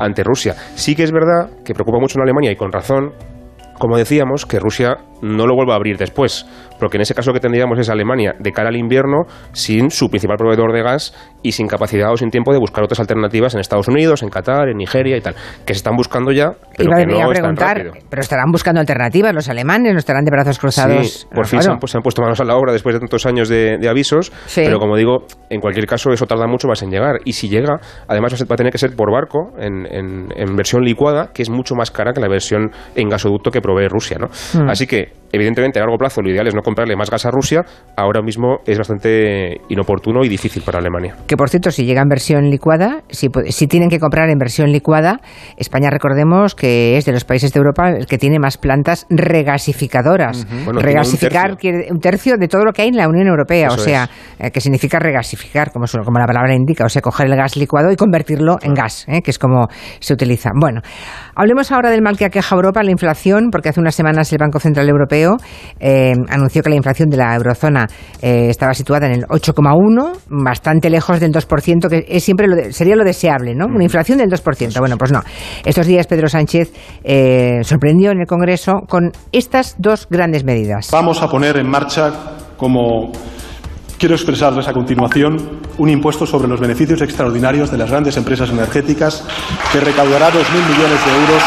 ante 0.00 0.22
Rusia. 0.22 0.54
Sí 0.74 0.94
que 0.94 1.02
es 1.02 1.12
verdad 1.12 1.50
que 1.64 1.74
preocupa 1.74 1.98
mucho 1.98 2.18
en 2.18 2.22
Alemania 2.22 2.50
y 2.50 2.56
con 2.56 2.72
razón 2.72 3.12
como 3.82 3.96
decíamos, 3.96 4.46
que 4.46 4.60
Rusia 4.60 4.98
no 5.22 5.44
lo 5.44 5.56
vuelva 5.56 5.72
a 5.72 5.76
abrir 5.76 5.96
después, 5.96 6.46
porque 6.82 6.96
en 6.96 7.02
ese 7.02 7.14
caso 7.14 7.32
que 7.32 7.38
tendríamos 7.38 7.78
es 7.78 7.88
Alemania 7.88 8.34
de 8.40 8.50
cara 8.50 8.68
al 8.68 8.76
invierno 8.76 9.22
sin 9.52 9.92
su 9.92 10.08
principal 10.08 10.36
proveedor 10.36 10.72
de 10.72 10.82
gas 10.82 11.14
y 11.40 11.52
sin 11.52 11.68
capacidad 11.68 12.10
o 12.10 12.16
sin 12.16 12.30
tiempo 12.30 12.52
de 12.52 12.58
buscar 12.58 12.82
otras 12.82 12.98
alternativas 12.98 13.54
en 13.54 13.60
Estados 13.60 13.86
Unidos, 13.86 14.24
en 14.24 14.30
Qatar, 14.30 14.68
en 14.68 14.78
Nigeria 14.78 15.16
y 15.16 15.20
tal, 15.20 15.36
que 15.64 15.74
se 15.74 15.78
están 15.78 15.94
buscando 15.94 16.32
ya, 16.32 16.50
pero 16.76 16.90
que 16.96 17.06
no 17.06 17.22
a 17.22 17.28
preguntar, 17.28 17.92
pero 18.10 18.20
estarán 18.20 18.50
buscando 18.50 18.80
alternativas 18.80 19.32
los 19.32 19.48
alemanes, 19.48 19.92
no 19.92 19.98
estarán 20.00 20.24
de 20.24 20.32
brazos 20.32 20.58
cruzados. 20.58 21.28
por 21.32 21.46
fin 21.46 21.62
se, 21.62 21.70
han, 21.70 21.78
puesto 21.78 22.20
manos 22.20 22.40
a 22.40 22.44
la 22.44 22.56
obra 22.56 22.72
después 22.72 22.96
de 22.96 22.98
tantos 22.98 23.26
años 23.26 23.48
de, 23.48 23.78
avisos, 23.88 24.32
pero 24.56 24.80
como 24.80 24.96
digo, 24.96 25.26
en 25.50 25.60
cualquier 25.60 25.86
caso 25.86 26.10
eso 26.10 26.26
tarda 26.26 26.48
mucho 26.48 26.66
más 26.66 26.82
en 26.82 26.90
llegar 26.90 27.20
y 27.24 27.34
si 27.34 27.48
llega, 27.48 27.78
además 28.08 28.34
va 28.42 28.54
a 28.54 28.56
tener 28.56 28.72
que 28.72 28.78
ser 28.78 28.96
por 28.96 29.12
barco 29.12 29.52
en, 29.56 29.86
en, 29.88 30.56
versión 30.56 30.82
licuada, 30.82 31.30
que 31.32 31.42
es 31.42 31.48
mucho 31.48 31.76
más 31.76 31.92
cara 31.92 32.12
que 32.12 32.20
la 32.20 32.28
versión 32.28 32.72
en 32.96 33.08
gasoducto 33.08 33.52
que 33.52 33.60
provee 33.60 33.86
Rusia, 33.86 34.18
¿no? 34.18 34.26
Hmm. 34.54 34.68
Así 34.68 34.88
que 34.88 35.12
evidentemente 35.32 35.78
a 35.78 35.82
largo 35.82 35.96
plazo 35.96 36.22
lo 36.22 36.30
ideal 36.30 36.46
es 36.46 36.54
no 36.54 36.62
comprarle 36.72 36.96
más 36.96 37.10
gas 37.10 37.26
a 37.26 37.30
Rusia, 37.30 37.64
ahora 37.96 38.22
mismo 38.22 38.60
es 38.66 38.78
bastante 38.78 39.60
inoportuno 39.68 40.24
y 40.24 40.28
difícil 40.28 40.62
para 40.62 40.78
Alemania. 40.78 41.16
Que 41.26 41.36
por 41.36 41.50
cierto, 41.50 41.70
si 41.70 41.84
llega 41.84 42.00
en 42.00 42.08
versión 42.08 42.48
licuada, 42.50 43.02
si, 43.10 43.28
si 43.50 43.66
tienen 43.66 43.90
que 43.90 43.98
comprar 43.98 44.30
en 44.30 44.38
versión 44.38 44.72
licuada, 44.72 45.20
España 45.58 45.90
recordemos 45.90 46.54
que 46.54 46.96
es 46.96 47.04
de 47.04 47.12
los 47.12 47.24
países 47.24 47.52
de 47.52 47.58
Europa 47.58 47.90
el 47.90 48.06
que 48.06 48.16
tiene 48.16 48.38
más 48.38 48.56
plantas 48.56 49.06
regasificadoras. 49.10 50.46
Regasificar 50.66 51.58
un 51.90 52.00
tercio. 52.00 52.36
de 52.38 52.48
todo 52.48 52.64
lo 52.64 52.72
que 52.72 52.82
hay 52.82 52.88
en 52.88 52.96
la 52.96 53.08
Unión 53.08 53.26
Europea, 53.26 53.68
o 53.70 53.78
sea, 53.78 54.08
eh, 54.38 54.50
que 54.50 54.60
significa 54.60 54.98
regasificar, 54.98 55.72
como, 55.72 55.86
como 56.04 56.18
la 56.18 56.26
palabra 56.26 56.54
indica, 56.54 56.84
o 56.84 56.88
sea, 56.88 57.02
coger 57.02 57.26
el 57.26 57.36
gas 57.36 57.56
licuado 57.56 57.90
y 57.90 57.96
convertirlo 57.96 58.56
en 58.62 58.74
gas, 58.74 59.04
eh, 59.08 59.20
que 59.22 59.30
es 59.30 59.38
como 59.38 59.68
se 60.00 60.14
utiliza. 60.14 60.50
Bueno, 60.54 60.80
hablemos 61.34 61.70
ahora 61.72 61.90
del 61.90 62.02
mal 62.02 62.16
que 62.16 62.24
aqueja 62.24 62.54
Europa, 62.54 62.82
la 62.82 62.90
inflación, 62.90 63.50
porque 63.50 63.68
hace 63.68 63.80
unas 63.80 63.94
semanas 63.94 64.32
el 64.32 64.38
Banco 64.38 64.60
Central 64.60 64.88
Europeo 64.88 65.36
eh, 65.80 66.12
anunció 66.28 66.61
que 66.62 66.70
la 66.70 66.76
inflación 66.76 67.08
de 67.08 67.16
la 67.16 67.34
eurozona 67.34 67.86
eh, 68.20 68.46
estaba 68.48 68.74
situada 68.74 69.06
en 69.06 69.12
el 69.12 69.22
8,1, 69.26 70.18
bastante 70.28 70.90
lejos 70.90 71.20
del 71.20 71.32
2%, 71.32 71.88
que 71.88 72.04
es 72.08 72.24
siempre 72.24 72.46
lo 72.46 72.72
sería 72.72 72.96
lo 72.96 73.04
deseable, 73.04 73.54
¿no? 73.54 73.66
Una 73.66 73.84
inflación 73.84 74.18
del 74.18 74.30
2%. 74.30 74.78
Bueno, 74.78 74.96
pues 74.96 75.12
no. 75.12 75.20
Estos 75.64 75.86
días 75.86 76.06
Pedro 76.06 76.28
Sánchez 76.28 76.72
eh, 77.04 77.60
sorprendió 77.62 78.10
en 78.10 78.20
el 78.20 78.26
Congreso 78.26 78.82
con 78.88 79.12
estas 79.32 79.76
dos 79.78 80.06
grandes 80.08 80.44
medidas. 80.44 80.88
Vamos 80.92 81.22
a 81.22 81.28
poner 81.28 81.56
en 81.56 81.68
marcha 81.68 82.12
como 82.56 83.12
Quiero 84.02 84.16
expresarles 84.16 84.66
a 84.66 84.72
continuación 84.72 85.60
un 85.78 85.88
impuesto 85.88 86.26
sobre 86.26 86.48
los 86.48 86.58
beneficios 86.58 87.00
extraordinarios 87.02 87.70
de 87.70 87.78
las 87.78 87.88
grandes 87.88 88.16
empresas 88.16 88.50
energéticas 88.50 89.24
que 89.70 89.78
recaudará 89.78 90.28
2.000 90.28 90.34
millones 90.34 91.06
de 91.06 91.12
euros 91.20 91.42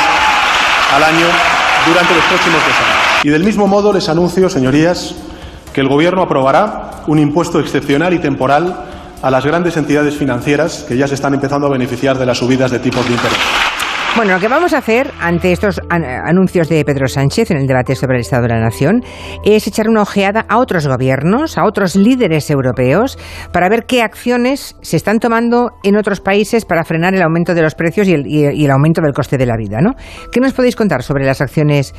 al 0.95 1.03
año 1.03 1.27
durante 1.85 2.15
los 2.15 2.23
próximos 2.23 2.61
dos 2.65 2.75
años. 2.79 2.94
Y 3.25 3.29
del 3.29 3.43
mismo 3.43 3.65
modo 3.65 3.91
les 3.91 4.07
anuncio, 4.07 4.47
señorías, 4.51 5.15
que 5.73 5.81
el 5.81 5.87
Gobierno 5.87 6.21
aprobará 6.21 7.01
un 7.07 7.17
impuesto 7.17 7.59
excepcional 7.59 8.13
y 8.13 8.19
temporal 8.19 8.85
a 9.19 9.31
las 9.31 9.43
grandes 9.43 9.75
entidades 9.77 10.15
financieras 10.15 10.85
que 10.87 10.95
ya 10.95 11.07
se 11.07 11.15
están 11.15 11.33
empezando 11.33 11.65
a 11.65 11.71
beneficiar 11.71 12.19
de 12.19 12.27
las 12.27 12.37
subidas 12.37 12.69
de 12.69 12.77
tipos 12.77 13.03
de 13.07 13.13
interés. 13.13 13.39
Bueno, 14.15 14.35
lo 14.35 14.39
que 14.39 14.47
vamos 14.47 14.71
a 14.73 14.77
hacer 14.77 15.11
ante 15.19 15.51
estos 15.51 15.81
anuncios 15.89 16.69
de 16.69 16.85
Pedro 16.85 17.07
Sánchez 17.07 17.51
en 17.51 17.57
el 17.57 17.67
debate 17.67 17.95
sobre 17.95 18.15
el 18.15 18.21
Estado 18.21 18.43
de 18.43 18.49
la 18.49 18.61
Nación 18.61 19.03
es 19.43 19.67
echar 19.67 19.89
una 19.89 20.03
ojeada 20.03 20.45
a 20.47 20.59
otros 20.59 20.87
gobiernos, 20.87 21.57
a 21.57 21.65
otros 21.65 21.97
líderes 21.97 22.49
europeos, 22.49 23.17
para 23.51 23.67
ver 23.67 23.85
qué 23.85 24.03
acciones 24.03 24.77
se 24.81 24.95
están 24.95 25.19
tomando 25.19 25.71
en 25.83 25.97
otros 25.97 26.21
países 26.21 26.63
para 26.63 26.85
frenar 26.85 27.13
el 27.13 27.23
aumento 27.23 27.53
de 27.53 27.61
los 27.61 27.75
precios 27.75 28.07
y 28.07 28.13
el, 28.13 28.71
aumento 28.71 29.01
del 29.01 29.11
coste 29.11 29.37
de 29.37 29.47
la 29.47 29.57
vida. 29.57 29.79
¿no? 29.81 29.95
¿Qué 30.31 30.39
nos 30.39 30.53
podéis 30.53 30.77
contar 30.77 31.03
sobre 31.03 31.25
las 31.25 31.41
acciones 31.41 31.93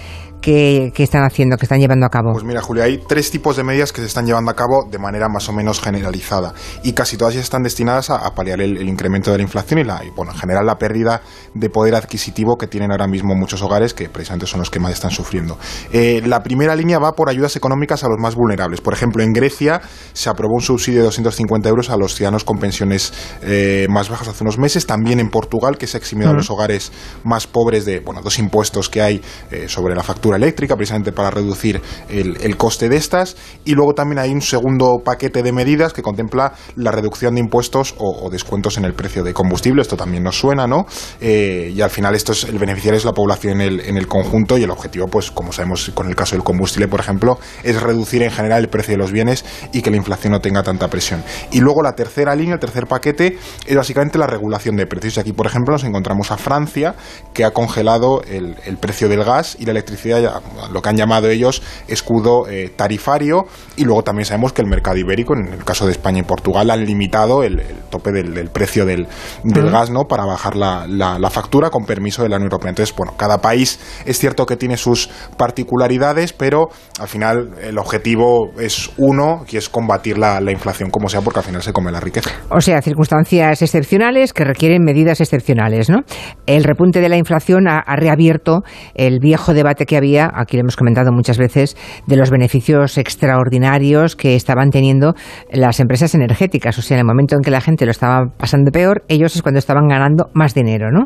que, 0.47 1.03
están 1.03 1.25
haciendo, 1.25 1.57
que 1.57 1.65
están 1.65 1.81
llevando 1.81 2.07
a 2.07 2.09
cabo? 2.09 2.33
Pues 2.33 2.45
mira, 2.45 2.63
Julia, 2.63 2.85
hay 2.85 2.99
tres 2.99 3.33
tipos 3.33 3.57
de 3.57 3.65
medidas 3.65 3.93
que 3.93 4.01
se 4.01 4.07
están 4.07 4.27
llevando 4.27 4.53
a 4.53 4.55
cabo 4.55 4.87
de 4.89 4.99
manera 4.99 5.29
más 5.29 5.49
o 5.49 5.53
menos 5.53 5.81
generalizada 5.81 6.55
y 6.85 6.93
casi 6.93 7.17
todas 7.17 7.35
están 7.35 7.65
destinadas 7.65 8.11
a, 8.11 8.33
paliar 8.35 8.61
el, 8.61 8.89
incremento 8.89 9.33
de 9.33 9.39
la 9.39 9.43
inflación 9.43 9.81
y, 9.81 9.85
la, 9.85 10.03
bueno, 10.15 10.33
en 10.33 10.39
general 10.39 10.65
la 10.65 10.79
pérdida 10.79 11.23
de 11.55 11.69
poder 11.69 11.97
adquisitivo 11.97 12.57
que 12.57 12.69
tienen 12.69 12.93
ahora 12.93 13.09
mismo 13.09 13.35
muchos 13.35 13.61
hogares 13.63 13.93
que 13.93 14.09
precisamente 14.09 14.47
son 14.47 14.61
los 14.61 14.71
que 14.71 14.79
más 14.79 14.93
están 14.93 15.11
sufriendo. 15.11 15.59
Eh, 15.93 16.23
la 16.25 16.43
primera 16.43 16.77
línea 16.77 16.99
va 16.99 17.13
por 17.13 17.29
ayudas 17.29 17.57
económicas 17.57 18.05
a 18.05 18.09
los 18.09 18.19
más 18.21 18.37
vulnerables. 18.37 18.81
Por 18.81 18.93
ejemplo, 18.93 19.25
en 19.25 19.33
Grecia 19.33 19.81
se 20.13 20.31
aprobó 20.31 20.55
un 20.55 20.63
subsidio 20.63 21.01
de 21.01 21.07
250 21.07 21.69
euros 21.69 21.91
a 21.91 21.97
los 21.97 22.15
ciudadanos 22.15 22.45
con 22.45 22.59
pensiones 22.59 23.13
eh, 23.43 23.87
más 23.91 24.09
bajas 24.09 24.29
hace 24.29 24.45
unos 24.45 24.59
meses. 24.59 24.87
También 24.87 25.19
en 25.19 25.29
Portugal, 25.29 25.77
que 25.77 25.89
se 25.89 25.97
ha 25.97 25.99
eximido 25.99 26.31
a 26.31 26.35
los 26.35 26.51
hogares 26.51 26.93
más 27.25 27.49
pobres 27.49 27.85
de 27.85 27.99
bueno, 28.01 28.21
dos 28.23 28.39
impuestos 28.39 28.89
que 28.89 29.03
hay 29.03 29.21
eh, 29.51 29.65
sobre 29.69 29.97
la 29.97 30.05
factura 30.05 30.36
eléctrica, 30.37 30.77
precisamente 30.77 31.13
para 31.13 31.31
reducir 31.31 31.81
el, 32.09 32.57
coste 32.57 32.89
de 32.89 32.97
estas. 32.97 33.37
Y 33.65 33.75
luego 33.75 33.95
también 33.95 34.19
hay 34.19 34.33
un 34.33 34.41
segundo 34.41 34.99
paquete 35.05 35.43
de 35.43 35.53
medidas 35.53 35.93
que 35.93 36.03
contempla 36.03 36.55
la 36.77 36.91
reducción 36.91 37.35
de 37.35 37.41
impuestos 37.41 37.95
o, 37.99 38.31
descuentos 38.31 38.79
en 38.79 38.85
el 38.85 38.95
precio 38.95 39.23
de 39.23 39.35
combustible. 39.35 39.83
Esto 39.83 39.97
también 39.97 40.23
nos 40.23 40.39
suena, 40.39 40.67
¿no? 40.67 40.87
y 41.21 41.81
al 41.81 41.91
final 41.91 42.15
esto 42.15 42.33
es 42.33 42.45
el 42.45 42.59
beneficiario 42.59 42.99
es 42.99 43.05
la 43.05 43.13
población 43.13 43.61
en 43.61 43.61
el, 43.61 43.81
en 43.81 43.97
el 43.97 44.07
conjunto 44.07 44.59
y 44.59 44.63
el 44.63 44.71
objetivo, 44.71 45.07
pues 45.07 45.31
como 45.31 45.53
sabemos 45.53 45.91
con 45.95 46.09
el 46.09 46.15
caso 46.15 46.35
del 46.35 46.45
combustible, 46.45 46.89
por 46.89 47.01
ejemplo, 47.01 47.39
es 47.63 47.81
reducir 47.81 48.23
en 48.23 48.31
general 48.31 48.63
el 48.63 48.69
precio 48.69 48.93
de 48.93 48.99
los 48.99 49.13
bienes 49.13 49.45
y 49.73 49.83
que 49.83 49.91
la 49.91 49.97
inflación 49.97 50.33
no 50.33 50.41
tenga 50.41 50.63
tanta 50.63 50.89
presión. 50.89 51.23
Y 51.51 51.61
luego 51.61 51.83
la 51.83 51.95
tercera 51.95 52.35
línea, 52.35 52.55
el 52.55 52.61
tercer 52.61 52.87
paquete, 52.87 53.39
es 53.67 53.77
básicamente 53.77 54.19
la 54.19 54.27
regulación 54.27 54.77
de 54.77 54.87
precios. 54.87 55.17
Y 55.17 55.21
aquí, 55.21 55.33
por 55.33 55.47
ejemplo, 55.47 55.73
nos 55.73 55.85
encontramos 55.85 56.31
a 56.31 56.37
Francia, 56.37 56.95
que 57.33 57.45
ha 57.45 57.53
congelado 57.53 58.23
el, 58.23 58.57
el 58.65 58.77
precio 58.79 59.09
del 59.09 59.25
gas 59.25 59.57
y 59.59 59.65
la 59.65 59.73
electricidad, 59.73 60.16
lo 60.21 60.83
que 60.83 60.89
han 60.89 60.97
llamado 60.97 61.29
ellos 61.29 61.63
escudo 61.89 62.49
eh, 62.49 62.73
tarifario. 62.75 63.47
Y 63.77 63.85
luego 63.85 64.03
también 64.03 64.27
sabemos 64.27 64.53
que 64.53 64.63
el 64.63 64.69
mercado 64.69 64.97
ibérico, 64.97 65.35
en 65.35 65.53
el 65.53 65.65
caso 65.65 65.87
de 65.87 65.93
España 65.93 66.21
y 66.21 66.23
Portugal, 66.23 66.71
han 66.71 66.85
limitado 66.85 67.43
el, 67.43 67.63
tope 67.91 68.13
del, 68.13 68.51
precio 68.51 68.85
del, 68.85 69.07
del 69.45 69.71
gas 69.71 69.91
¿no? 69.91 70.05
para 70.05 70.25
bajar 70.25 70.57
la, 70.57 70.87
la, 70.87 71.19
la 71.19 71.31
factura 71.31 71.71
con 71.71 71.85
permiso 71.85 72.23
de 72.23 72.29
la 72.29 72.37
Unión 72.37 72.51
Europea. 72.51 72.71
Entonces, 72.71 72.95
bueno, 72.97 73.15
cada 73.17 73.39
país 73.39 73.79
es 74.05 74.19
cierto 74.19 74.47
que 74.47 74.57
tiene 74.57 74.77
sus 74.77 75.09
particularidades, 75.37 76.33
pero 76.33 76.69
al 76.99 77.09
final 77.09 77.51
el 77.63 77.79
objetivo 77.79 78.51
es 78.59 78.91
uno, 78.97 79.45
que 79.47 79.59
es 79.59 79.69
combatir 79.69 80.19
la, 80.19 80.41
inflación 80.51 80.91
como 80.91 81.09
sea, 81.09 81.21
porque 81.21 81.41
al 81.41 81.45
final 81.45 81.63
se 81.63 81.73
come 81.73 81.91
la 81.91 82.01
riqueza. 82.01 82.31
O 82.51 82.61
sea, 82.61 82.81
circunstancias 82.81 83.61
excepcionales 83.63 84.33
que 84.33 84.45
requieren 84.45 84.83
medidas 84.83 85.21
excepcionales, 85.21 85.91
¿no? 85.91 85.99
El 86.47 86.65
repunte 86.65 87.01
de 87.01 87.09
la 87.09 87.17
inflación 87.17 87.69
ha, 87.69 87.85
reabierto 87.97 88.63
el 88.95 89.19
viejo 89.21 89.55
debate 89.55 89.87
que 89.87 89.97
aquí 90.15 90.57
lo 90.57 90.63
hemos 90.63 90.77
comentado 90.77 91.13
muchas 91.13 91.39
veces, 91.39 91.77
de 92.07 92.17
los 92.17 92.31
beneficios 92.31 92.99
extraordinarios 92.99 94.17
que 94.17 94.37
estaban 94.37 94.71
teniendo 94.71 95.15
las 95.51 95.81
empresas 95.81 96.15
energéticas. 96.15 96.79
O 96.79 96.83
sea, 96.83 96.97
en 96.97 97.01
el 97.01 97.07
momento 97.07 97.35
en 97.37 97.43
que 97.43 97.51
la 97.51 97.61
gente 97.61 97.85
lo 97.85 97.91
estaba 97.91 98.27
pasando 98.37 98.71
peor, 98.71 99.05
ellos 99.09 99.35
es 99.37 99.43
cuando 99.43 99.59
estaban 99.59 99.89
ganando 99.89 100.31
más 100.35 100.55
dinero, 100.55 100.91
¿no? 100.91 101.05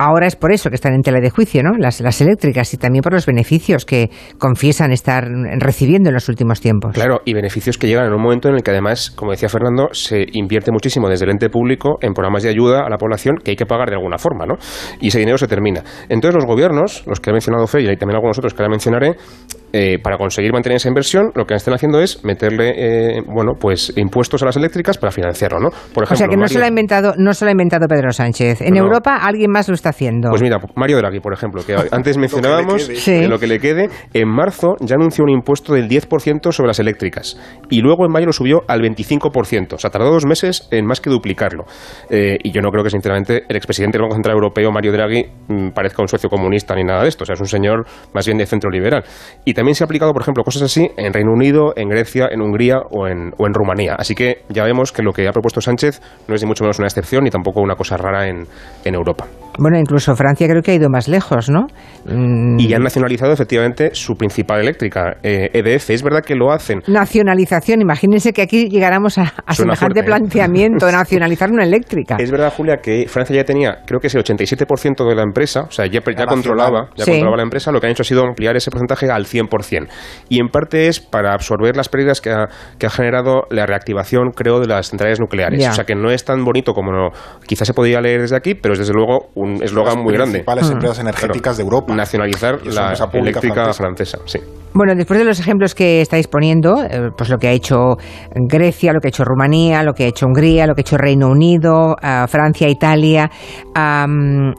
Ahora 0.00 0.26
es 0.26 0.34
por 0.34 0.50
eso 0.50 0.70
que 0.70 0.76
están 0.76 0.94
en 0.94 1.02
tela 1.02 1.20
de 1.20 1.28
juicio, 1.28 1.62
¿no? 1.62 1.72
Las, 1.76 2.00
eléctricas 2.20 2.72
y 2.72 2.78
también 2.78 3.02
por 3.02 3.12
los 3.12 3.26
beneficios 3.26 3.84
que 3.84 4.10
confiesan 4.38 4.92
estar 4.92 5.28
recibiendo 5.58 6.08
en 6.08 6.14
los 6.14 6.28
últimos 6.28 6.60
tiempos. 6.60 6.94
Claro, 6.94 7.20
y 7.26 7.34
beneficios 7.34 7.76
que 7.76 7.86
llegan 7.86 8.06
en 8.06 8.14
un 8.14 8.22
momento 8.22 8.48
en 8.48 8.54
el 8.54 8.62
que 8.62 8.70
además, 8.70 9.10
como 9.10 9.32
decía 9.32 9.48
Fernando, 9.50 9.88
se 9.92 10.24
invierte 10.32 10.72
muchísimo 10.72 11.08
desde 11.08 11.26
el 11.26 11.32
ente 11.32 11.50
público 11.50 11.98
en 12.00 12.14
programas 12.14 12.42
de 12.42 12.48
ayuda 12.48 12.80
a 12.86 12.88
la 12.88 12.96
población 12.96 13.36
que 13.44 13.50
hay 13.50 13.56
que 13.56 13.66
pagar 13.66 13.90
de 13.90 13.96
alguna 13.96 14.16
forma, 14.16 14.46
¿no? 14.46 14.54
Y 15.00 15.08
ese 15.08 15.18
dinero 15.18 15.36
se 15.36 15.46
termina. 15.46 15.84
Entonces 16.08 16.34
los 16.34 16.46
gobiernos, 16.46 17.04
los 17.06 17.20
que 17.20 17.30
ha 17.30 17.32
mencionado 17.34 17.66
Fe 17.66 17.82
y 17.82 17.96
también 17.96 18.16
algunos 18.16 18.38
otros 18.38 18.54
que 18.54 18.62
ahora 18.62 18.70
mencionaré, 18.70 19.16
eh, 19.72 19.98
para 20.02 20.16
conseguir 20.16 20.52
mantener 20.52 20.76
esa 20.76 20.88
inversión, 20.88 21.32
lo 21.34 21.44
que 21.44 21.54
están 21.54 21.74
haciendo 21.74 22.00
es 22.00 22.24
meterle, 22.24 22.72
eh, 22.76 23.22
bueno, 23.26 23.52
pues 23.58 23.92
impuestos 23.96 24.42
a 24.42 24.46
las 24.46 24.56
eléctricas 24.56 24.98
para 24.98 25.12
financiarlo, 25.12 25.58
¿no? 25.60 25.70
Por 25.70 26.04
ejemplo, 26.04 26.14
o 26.14 26.16
sea 26.16 26.28
que 26.28 26.36
no 26.36 26.48
se 26.48 26.58
lo 26.58 26.64
ha 26.64 26.68
inventado, 26.68 27.14
no 27.16 27.34
se 27.34 27.44
lo 27.44 27.50
ha 27.50 27.52
inventado 27.52 27.86
Pedro 27.88 28.12
Sánchez. 28.12 28.60
En 28.62 28.76
Europa 28.76 29.16
alguien 29.16 29.50
más 29.50 29.68
lo 29.68 29.74
está 29.74 29.90
haciendo. 29.90 30.30
Pues 30.30 30.42
mira, 30.42 30.58
Mario 30.76 30.98
Draghi, 30.98 31.20
por 31.20 31.32
ejemplo, 31.32 31.62
que 31.64 31.74
antes 31.90 32.16
mencionábamos, 32.16 32.88
lo, 33.06 33.28
lo 33.28 33.38
que 33.38 33.46
le 33.46 33.58
quede, 33.58 33.88
en 34.12 34.28
marzo 34.28 34.76
ya 34.80 34.96
anunció 34.96 35.24
un 35.24 35.30
impuesto 35.30 35.74
del 35.74 35.88
10% 35.88 36.52
sobre 36.52 36.68
las 36.68 36.78
eléctricas 36.78 37.38
y 37.68 37.80
luego 37.80 38.04
en 38.04 38.12
mayo 38.12 38.26
lo 38.26 38.32
subió 38.32 38.62
al 38.68 38.80
25%. 38.80 39.74
O 39.74 39.78
sea, 39.78 39.90
tardó 39.90 40.10
dos 40.10 40.26
meses 40.26 40.68
en 40.70 40.86
más 40.86 41.00
que 41.00 41.10
duplicarlo. 41.10 41.64
Eh, 42.08 42.38
y 42.42 42.50
yo 42.50 42.60
no 42.60 42.70
creo 42.70 42.84
que, 42.84 42.90
sinceramente, 42.90 43.44
el 43.48 43.56
expresidente 43.56 43.98
del 43.98 44.02
Banco 44.02 44.14
Central 44.14 44.34
Europeo, 44.34 44.70
Mario 44.72 44.92
Draghi, 44.92 45.24
mm, 45.48 45.68
parezca 45.70 46.02
un 46.02 46.08
socio 46.08 46.28
comunista 46.28 46.74
ni 46.74 46.84
nada 46.84 47.02
de 47.02 47.08
esto. 47.08 47.24
O 47.24 47.26
sea, 47.26 47.34
es 47.34 47.40
un 47.40 47.46
señor 47.46 47.86
más 48.12 48.26
bien 48.26 48.38
de 48.38 48.46
centro 48.46 48.70
liberal. 48.70 49.04
Y 49.44 49.54
también 49.60 49.74
se 49.74 49.84
ha 49.84 49.86
aplicado, 49.86 50.14
por 50.14 50.22
ejemplo, 50.22 50.42
cosas 50.42 50.62
así 50.62 50.90
en 50.96 51.12
Reino 51.12 51.32
Unido, 51.32 51.74
en 51.76 51.90
Grecia, 51.90 52.28
en 52.30 52.40
Hungría 52.40 52.78
o 52.90 53.06
en, 53.06 53.34
o 53.36 53.46
en 53.46 53.52
Rumanía. 53.52 53.94
Así 53.98 54.14
que 54.14 54.38
ya 54.48 54.64
vemos 54.64 54.90
que 54.90 55.02
lo 55.02 55.12
que 55.12 55.28
ha 55.28 55.32
propuesto 55.32 55.60
Sánchez 55.60 56.00
no 56.28 56.34
es 56.34 56.40
ni 56.40 56.48
mucho 56.48 56.64
menos 56.64 56.78
una 56.78 56.88
excepción 56.88 57.24
ni 57.24 57.30
tampoco 57.30 57.60
una 57.60 57.74
cosa 57.74 57.98
rara 57.98 58.26
en, 58.26 58.46
en 58.86 58.94
Europa. 58.94 59.26
Bueno, 59.58 59.78
incluso 59.78 60.14
Francia 60.14 60.46
creo 60.48 60.62
que 60.62 60.70
ha 60.70 60.74
ido 60.74 60.88
más 60.88 61.08
lejos, 61.08 61.50
¿no? 61.50 61.66
Y 62.06 62.72
han 62.72 62.82
nacionalizado 62.82 63.32
efectivamente 63.32 63.90
su 63.92 64.14
principal 64.14 64.60
eléctrica, 64.60 65.16
EDF. 65.22 65.90
Eh, 65.90 65.92
e 65.92 65.94
es 65.94 66.02
verdad 66.02 66.22
que 66.24 66.34
lo 66.34 66.52
hacen. 66.52 66.82
Nacionalización, 66.86 67.80
imagínense 67.82 68.32
que 68.32 68.42
aquí 68.42 68.68
llegáramos 68.68 69.18
a, 69.18 69.32
semejante 69.52 70.00
¿eh? 70.00 70.04
planteamiento, 70.04 70.90
nacionalizar 70.92 71.50
una 71.50 71.64
eléctrica. 71.64 72.16
Es 72.18 72.30
verdad, 72.30 72.52
Julia, 72.56 72.78
que 72.78 73.06
Francia 73.08 73.36
ya 73.36 73.44
tenía, 73.44 73.78
creo 73.86 74.00
que 74.00 74.06
es 74.06 74.14
el 74.14 74.24
87% 74.24 75.08
de 75.08 75.14
la 75.14 75.22
empresa, 75.22 75.62
o 75.62 75.70
sea, 75.70 75.86
ya, 75.86 76.00
ya 76.00 76.26
controlaba, 76.26 76.90
ya 76.96 77.04
controlaba 77.04 77.36
la 77.36 77.42
empresa, 77.42 77.72
lo 77.72 77.80
que 77.80 77.86
han 77.86 77.92
hecho 77.92 78.02
ha 78.02 78.06
sido 78.06 78.24
ampliar 78.24 78.56
ese 78.56 78.70
porcentaje 78.70 79.10
al 79.10 79.26
100%. 79.26 79.88
Y 80.28 80.40
en 80.40 80.48
parte 80.48 80.88
es 80.88 81.00
para 81.00 81.34
absorber 81.34 81.76
las 81.76 81.88
pérdidas 81.88 82.20
que 82.20 82.30
ha, 82.30 82.48
que 82.78 82.86
ha 82.86 82.90
generado 82.90 83.42
la 83.50 83.66
reactivación, 83.66 84.30
creo, 84.30 84.60
de 84.60 84.66
las 84.66 84.88
centrales 84.88 85.20
nucleares. 85.20 85.68
O 85.68 85.72
sea, 85.72 85.84
que 85.84 85.94
no 85.94 86.10
es 86.10 86.24
tan 86.24 86.44
bonito 86.44 86.72
como 86.72 86.92
no, 86.92 87.08
quizás 87.46 87.66
se 87.66 87.74
podía 87.74 88.00
leer 88.00 88.22
desde 88.22 88.36
aquí, 88.36 88.54
pero 88.54 88.72
es 88.74 88.78
desde 88.78 88.94
luego 88.94 89.30
un 89.34 89.49
un 89.56 89.62
eslogan 89.62 90.02
muy 90.02 90.14
grande. 90.14 90.38
Las 90.38 90.44
principales 90.44 90.70
empresas 90.70 90.98
energéticas 91.00 91.56
de 91.56 91.62
Europa. 91.62 91.94
Nacionalizar 91.94 92.66
la 92.66 92.94
eléctrica 93.12 93.72
francesa. 93.72 94.18
sí. 94.24 94.38
Bueno, 94.72 94.94
después 94.94 95.18
de 95.18 95.24
los 95.24 95.40
ejemplos 95.40 95.74
que 95.74 96.00
estáis 96.00 96.28
poniendo, 96.28 96.80
eh, 96.84 97.10
pues 97.16 97.28
lo 97.28 97.38
que 97.38 97.48
ha 97.48 97.50
hecho 97.50 97.96
Grecia, 98.48 98.92
lo 98.92 99.00
que 99.00 99.08
ha 99.08 99.10
hecho 99.10 99.24
Rumanía, 99.24 99.82
lo 99.82 99.94
que 99.94 100.04
ha 100.04 100.06
hecho 100.06 100.26
Hungría, 100.26 100.66
lo 100.68 100.74
que 100.74 100.82
ha 100.82 100.82
hecho 100.82 100.96
Reino 100.96 101.26
Unido, 101.28 101.96
uh, 102.00 102.28
Francia, 102.28 102.68
Italia, 102.68 103.28
um, 103.74 104.52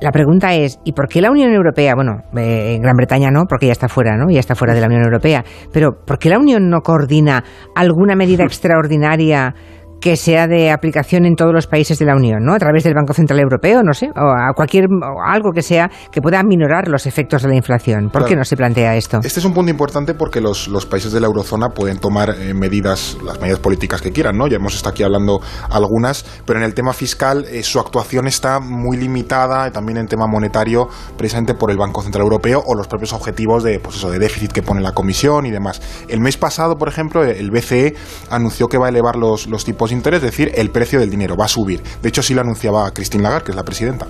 la 0.00 0.10
pregunta 0.10 0.52
es, 0.52 0.80
¿y 0.84 0.92
por 0.92 1.08
qué 1.08 1.22
la 1.22 1.30
Unión 1.30 1.52
Europea, 1.52 1.94
bueno, 1.94 2.16
eh, 2.36 2.78
Gran 2.78 2.96
Bretaña 2.96 3.30
no, 3.30 3.44
porque 3.48 3.66
ya 3.66 3.72
está 3.72 3.88
fuera, 3.88 4.16
¿no? 4.16 4.28
Ya 4.28 4.40
está 4.40 4.54
fuera 4.54 4.74
de 4.74 4.80
la 4.80 4.86
Unión 4.86 5.02
Europea, 5.02 5.44
pero 5.72 5.92
¿por 6.04 6.18
qué 6.18 6.28
la 6.28 6.38
Unión 6.38 6.68
no 6.68 6.80
coordina 6.80 7.42
alguna 7.74 8.16
medida 8.16 8.44
extraordinaria 8.44 9.54
que 10.04 10.16
sea 10.16 10.46
de 10.46 10.70
aplicación 10.70 11.24
en 11.24 11.34
todos 11.34 11.54
los 11.54 11.66
países 11.66 11.98
de 11.98 12.04
la 12.04 12.14
Unión, 12.14 12.44
¿no? 12.44 12.52
A 12.52 12.58
través 12.58 12.84
del 12.84 12.92
Banco 12.92 13.14
Central 13.14 13.40
Europeo, 13.40 13.82
no 13.82 13.94
sé, 13.94 14.10
o 14.14 14.20
a 14.20 14.52
cualquier 14.54 14.84
algo 15.24 15.50
que 15.52 15.62
sea 15.62 15.90
que 16.12 16.20
pueda 16.20 16.42
minorar 16.42 16.88
los 16.88 17.06
efectos 17.06 17.40
de 17.40 17.48
la 17.48 17.54
inflación. 17.54 18.10
¿Por 18.10 18.26
qué 18.26 18.36
no 18.36 18.44
se 18.44 18.54
plantea 18.54 18.96
esto? 18.96 19.20
Este 19.24 19.40
es 19.40 19.46
un 19.46 19.54
punto 19.54 19.70
importante 19.70 20.12
porque 20.12 20.42
los, 20.42 20.68
los 20.68 20.84
países 20.84 21.10
de 21.10 21.22
la 21.22 21.26
eurozona 21.26 21.70
pueden 21.70 22.00
tomar 22.00 22.34
eh, 22.38 22.52
medidas, 22.52 23.16
las 23.24 23.40
medidas 23.40 23.60
políticas 23.60 24.02
que 24.02 24.12
quieran, 24.12 24.36
¿no? 24.36 24.46
Ya 24.46 24.56
hemos 24.56 24.74
estado 24.74 24.92
aquí 24.92 25.02
hablando 25.02 25.40
algunas, 25.70 26.26
pero 26.44 26.58
en 26.58 26.66
el 26.66 26.74
tema 26.74 26.92
fiscal 26.92 27.46
eh, 27.48 27.62
su 27.62 27.80
actuación 27.80 28.26
está 28.26 28.60
muy 28.60 28.98
limitada, 28.98 29.70
también 29.70 29.96
en 29.96 30.06
tema 30.06 30.26
monetario, 30.26 30.86
precisamente 31.16 31.54
por 31.54 31.70
el 31.70 31.78
Banco 31.78 32.02
Central 32.02 32.24
Europeo 32.24 32.62
o 32.66 32.74
los 32.74 32.88
propios 32.88 33.14
objetivos 33.14 33.64
de, 33.64 33.80
pues 33.80 33.96
eso, 33.96 34.10
de 34.10 34.18
déficit 34.18 34.52
que 34.52 34.62
pone 34.62 34.82
la 34.82 34.92
Comisión 34.92 35.46
y 35.46 35.50
demás. 35.50 35.80
El 36.08 36.20
mes 36.20 36.36
pasado, 36.36 36.76
por 36.76 36.90
ejemplo, 36.90 37.24
el 37.24 37.50
BCE 37.50 37.94
anunció 38.28 38.68
que 38.68 38.76
va 38.76 38.84
a 38.84 38.88
elevar 38.90 39.16
los, 39.16 39.46
los 39.46 39.64
tipos 39.64 39.93
interés, 39.94 40.18
es 40.18 40.30
decir, 40.30 40.52
el 40.54 40.70
precio 40.70 41.00
del 41.00 41.10
dinero 41.10 41.36
va 41.36 41.46
a 41.46 41.48
subir. 41.48 41.82
De 42.02 42.08
hecho, 42.08 42.22
sí 42.22 42.34
lo 42.34 42.42
anunciaba 42.42 42.90
Christine 42.92 43.22
Lagarde, 43.22 43.46
que 43.46 43.52
es 43.52 43.56
la 43.56 43.64
presidenta. 43.64 44.06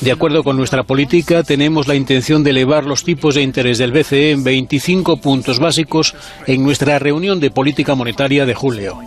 De 0.00 0.12
acuerdo 0.12 0.42
con 0.42 0.56
nuestra 0.56 0.82
política, 0.82 1.42
tenemos 1.42 1.88
la 1.88 1.94
intención 1.94 2.44
de 2.44 2.50
elevar 2.50 2.84
los 2.84 3.04
tipos 3.04 3.36
de 3.36 3.42
interés 3.42 3.78
del 3.78 3.92
BCE 3.92 4.32
en 4.32 4.44
25 4.44 5.16
puntos 5.18 5.58
básicos 5.58 6.14
en 6.46 6.62
nuestra 6.62 6.98
reunión 6.98 7.40
de 7.40 7.50
política 7.50 7.94
monetaria 7.94 8.44
de 8.44 8.54
julio. 8.54 8.98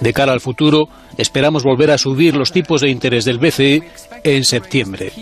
De 0.00 0.12
cara 0.12 0.32
al 0.32 0.40
futuro, 0.40 0.88
esperamos 1.16 1.62
volver 1.62 1.90
a 1.90 1.98
subir 1.98 2.34
los 2.34 2.50
tipos 2.50 2.80
de 2.80 2.90
interés 2.90 3.24
del 3.24 3.38
BCE 3.38 3.82
en 4.24 4.44
septiembre. 4.44 5.12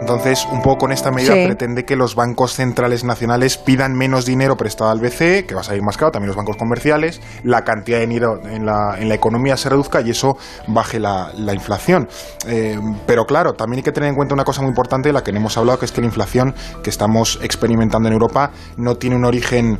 Entonces, 0.00 0.46
un 0.50 0.62
poco 0.62 0.78
con 0.78 0.92
esta 0.92 1.10
medida 1.10 1.34
pretende 1.34 1.84
que 1.84 1.94
los 1.94 2.14
bancos 2.14 2.54
centrales 2.54 3.04
nacionales 3.04 3.58
pidan 3.58 3.92
menos 3.92 4.24
dinero 4.24 4.56
prestado 4.56 4.90
al 4.90 5.00
BCE, 5.00 5.44
que 5.44 5.54
va 5.54 5.60
a 5.60 5.64
salir 5.64 5.82
más 5.82 5.96
caro, 5.96 6.12
también 6.12 6.28
los 6.28 6.36
bancos 6.36 6.56
comerciales, 6.56 7.20
la 7.44 7.62
cantidad 7.62 7.98
de 7.98 8.06
dinero 8.06 8.40
en 8.44 8.64
la, 8.64 8.96
en 8.98 9.08
la 9.08 9.14
economía 9.14 9.56
se 9.56 9.68
reduzca 9.68 10.00
y 10.00 10.10
eso 10.10 10.38
baje 10.66 10.98
la, 10.98 11.30
la 11.36 11.52
inflación. 11.52 12.08
Eh, 12.46 12.78
pero 13.06 13.26
claro, 13.26 13.52
también 13.52 13.78
hay 13.78 13.82
que 13.82 13.92
tener 13.92 14.08
en 14.08 14.14
cuenta 14.14 14.34
una 14.34 14.44
cosa 14.44 14.62
muy 14.62 14.70
importante 14.70 15.10
de 15.10 15.12
la 15.12 15.22
que 15.22 15.32
no 15.32 15.38
hemos 15.38 15.56
hablado, 15.58 15.78
que 15.78 15.84
es 15.84 15.92
que 15.92 16.00
la 16.00 16.06
inflación 16.06 16.54
que 16.82 16.90
estamos 16.90 17.38
experimentando 17.42 18.08
en 18.08 18.14
Europa 18.14 18.50
no 18.76 18.96
tiene 18.96 19.16
un 19.16 19.24
origen 19.24 19.78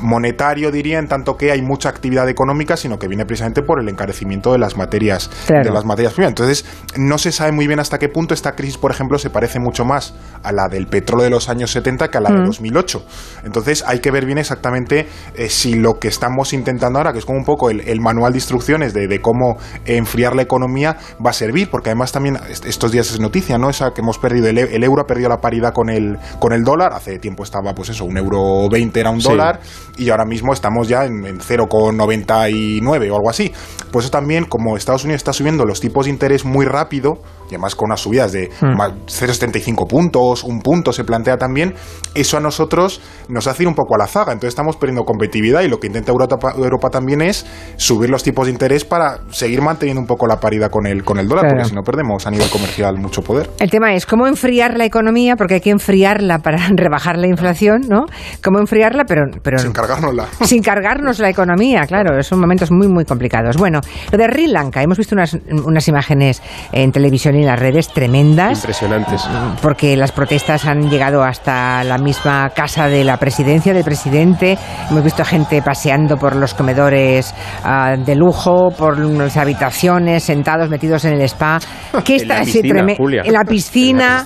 monetario, 0.00 0.70
diría, 0.70 0.98
en 0.98 1.08
tanto 1.08 1.36
que 1.36 1.52
hay 1.52 1.62
mucha 1.62 1.88
actividad 1.88 2.28
económica, 2.28 2.76
sino 2.76 2.98
que 2.98 3.08
viene 3.08 3.24
precisamente 3.24 3.62
por 3.62 3.80
el 3.80 3.88
encarecimiento 3.88 4.52
de 4.52 4.58
las 4.58 4.76
materias, 4.76 5.30
de 5.48 5.70
las 5.70 5.84
materias 5.84 6.14
primas. 6.14 6.30
Entonces, 6.30 6.64
no 6.96 7.18
se 7.18 7.32
sabe 7.32 7.52
muy 7.52 7.66
bien 7.66 7.80
hasta 7.80 7.98
qué 7.98 8.08
punto 8.08 8.34
esta 8.34 8.52
crisis, 8.52 8.78
por 8.78 8.90
ejemplo, 8.90 9.18
se 9.18 9.30
parece 9.30 9.58
mucho 9.60 9.84
más 9.84 10.14
a 10.42 10.52
la 10.52 10.68
del 10.68 10.86
petróleo 10.86 11.24
de 11.24 11.30
los 11.30 11.48
años 11.48 11.70
70 11.72 12.08
que 12.08 12.18
a 12.18 12.20
la 12.20 12.30
de 12.30 12.44
2008. 12.44 12.98
Mm. 12.98 13.46
Entonces, 13.46 13.84
hay 13.86 14.00
que 14.00 14.10
ver 14.10 14.26
bien 14.26 14.38
exactamente 14.38 15.06
eh, 15.34 15.48
si 15.48 15.74
lo 15.74 15.98
que 15.98 16.08
estamos 16.08 16.52
intentando 16.52 16.98
ahora, 16.98 17.12
que 17.12 17.18
es 17.18 17.24
como 17.24 17.38
un 17.38 17.44
poco 17.44 17.70
el, 17.70 18.00
manual 18.00 18.32
de 18.32 18.38
instrucciones 18.38 18.94
de, 18.94 19.20
cómo 19.20 19.58
enfriar 19.84 20.36
la 20.36 20.42
economía, 20.42 20.96
va 21.24 21.30
a 21.30 21.32
servir, 21.32 21.68
porque 21.70 21.90
además 21.90 22.12
también 22.12 22.38
estos 22.48 22.92
días 22.92 23.10
es 23.10 23.20
noticia, 23.20 23.58
¿no? 23.58 23.70
Esa 23.70 23.92
que 23.92 24.00
hemos 24.00 24.18
perdido, 24.18 24.48
el, 24.48 24.84
euro 24.84 25.02
ha 25.02 25.06
perdido 25.06 25.28
la 25.28 25.38
paridad 25.38 25.72
con 25.72 25.90
el, 25.90 26.18
con 26.38 26.52
el 26.52 26.62
dólar, 26.62 26.92
hace 26.92 27.18
tiempo 27.18 27.42
estaba, 27.42 27.74
pues 27.74 27.88
eso, 27.90 28.04
un 28.04 28.16
euro 28.16 28.68
20 28.70 29.00
era 29.00 29.10
un 29.10 29.18
dólar, 29.18 29.60
y 29.96 30.10
ahora 30.10 30.24
mismo 30.24 30.52
estamos 30.52 30.88
ya 30.88 31.04
en, 31.04 31.26
en 31.26 31.40
0,99 31.40 33.10
o 33.10 33.16
algo 33.16 33.30
así. 33.30 33.52
Pues 33.90 34.04
eso 34.04 34.10
también, 34.10 34.44
como 34.44 34.76
Estados 34.76 35.04
Unidos 35.04 35.20
está 35.20 35.32
subiendo 35.32 35.64
los 35.64 35.80
tipos 35.80 36.06
de 36.06 36.10
interés 36.10 36.44
muy 36.44 36.66
rápido, 36.66 37.22
y 37.50 37.54
además 37.54 37.74
con 37.74 37.86
unas 37.86 38.00
subidas 38.00 38.32
de 38.32 38.50
0,75 38.50 39.84
hmm. 39.84 39.88
puntos, 39.88 40.44
un 40.44 40.60
punto 40.60 40.92
se 40.92 41.04
plantea 41.04 41.38
también, 41.38 41.74
eso 42.14 42.36
a 42.36 42.40
nosotros 42.40 43.00
nos 43.28 43.46
hace 43.46 43.62
ir 43.62 43.68
un 43.68 43.74
poco 43.74 43.94
a 43.94 43.98
la 43.98 44.06
zaga. 44.06 44.32
Entonces 44.32 44.50
estamos 44.50 44.76
perdiendo 44.76 45.04
competitividad 45.04 45.62
y 45.62 45.68
lo 45.68 45.80
que 45.80 45.86
intenta 45.86 46.12
Europa, 46.12 46.36
Europa 46.56 46.90
también 46.90 47.22
es 47.22 47.46
subir 47.76 48.10
los 48.10 48.22
tipos 48.22 48.46
de 48.46 48.52
interés 48.52 48.84
para 48.84 49.20
seguir 49.30 49.62
manteniendo 49.62 50.00
un 50.00 50.06
poco 50.06 50.26
la 50.26 50.38
paridad 50.38 50.70
con 50.70 50.86
el, 50.86 51.04
con 51.04 51.18
el 51.18 51.28
dólar, 51.28 51.46
porque 51.48 51.64
si 51.64 51.74
no 51.74 51.82
perdemos 51.82 52.26
a 52.26 52.30
nivel 52.30 52.48
comercial 52.50 52.98
mucho 52.98 53.22
poder. 53.22 53.50
El 53.58 53.70
tema 53.70 53.94
es 53.94 54.04
cómo 54.06 54.26
enfriar 54.26 54.76
la 54.76 54.84
economía, 54.84 55.36
porque 55.36 55.54
hay 55.54 55.60
que 55.60 55.70
enfriarla 55.70 56.40
para 56.40 56.58
rebajar 56.76 57.16
la 57.16 57.26
inflación, 57.26 57.82
¿no? 57.88 58.06
Cómo 58.42 58.58
enfriarla, 58.58 59.04
pero... 59.04 59.22
pero 59.42 59.58
cargárnosla. 59.78 60.26
Sin 60.42 60.62
cargarnos 60.62 61.18
la 61.18 61.30
economía, 61.30 61.86
claro. 61.86 62.20
Son 62.22 62.40
momentos 62.40 62.70
muy, 62.70 62.88
muy 62.88 63.04
complicados. 63.04 63.56
Bueno, 63.56 63.80
lo 64.10 64.18
de 64.18 64.24
Sri 64.24 64.48
Lanka, 64.48 64.82
hemos 64.82 64.98
visto 64.98 65.14
unas, 65.14 65.36
unas 65.50 65.86
imágenes 65.88 66.42
en 66.72 66.90
televisión 66.90 67.36
y 67.36 67.40
en 67.40 67.46
las 67.46 67.58
redes 67.58 67.88
tremendas. 67.88 68.58
Impresionantes. 68.58 69.22
Porque 69.62 69.96
las 69.96 70.12
protestas 70.12 70.66
han 70.66 70.90
llegado 70.90 71.22
hasta 71.22 71.84
la 71.84 71.98
misma 71.98 72.50
casa 72.50 72.88
de 72.88 73.04
la 73.04 73.18
presidencia, 73.18 73.72
del 73.72 73.84
presidente. 73.84 74.58
Hemos 74.90 75.04
visto 75.04 75.24
gente 75.24 75.62
paseando 75.62 76.16
por 76.16 76.34
los 76.34 76.54
comedores 76.54 77.34
uh, 77.64 78.02
de 78.04 78.14
lujo, 78.16 78.70
por 78.76 78.98
las 78.98 79.36
habitaciones, 79.36 80.24
sentados, 80.24 80.68
metidos 80.68 81.04
en 81.04 81.14
el 81.14 81.22
spa. 81.22 81.58
¿Qué 82.04 82.16
está 82.16 82.40
así 82.40 82.62
tremendo? 82.62 83.04
En 83.28 83.32
la 83.32 83.44
piscina. 83.44 84.24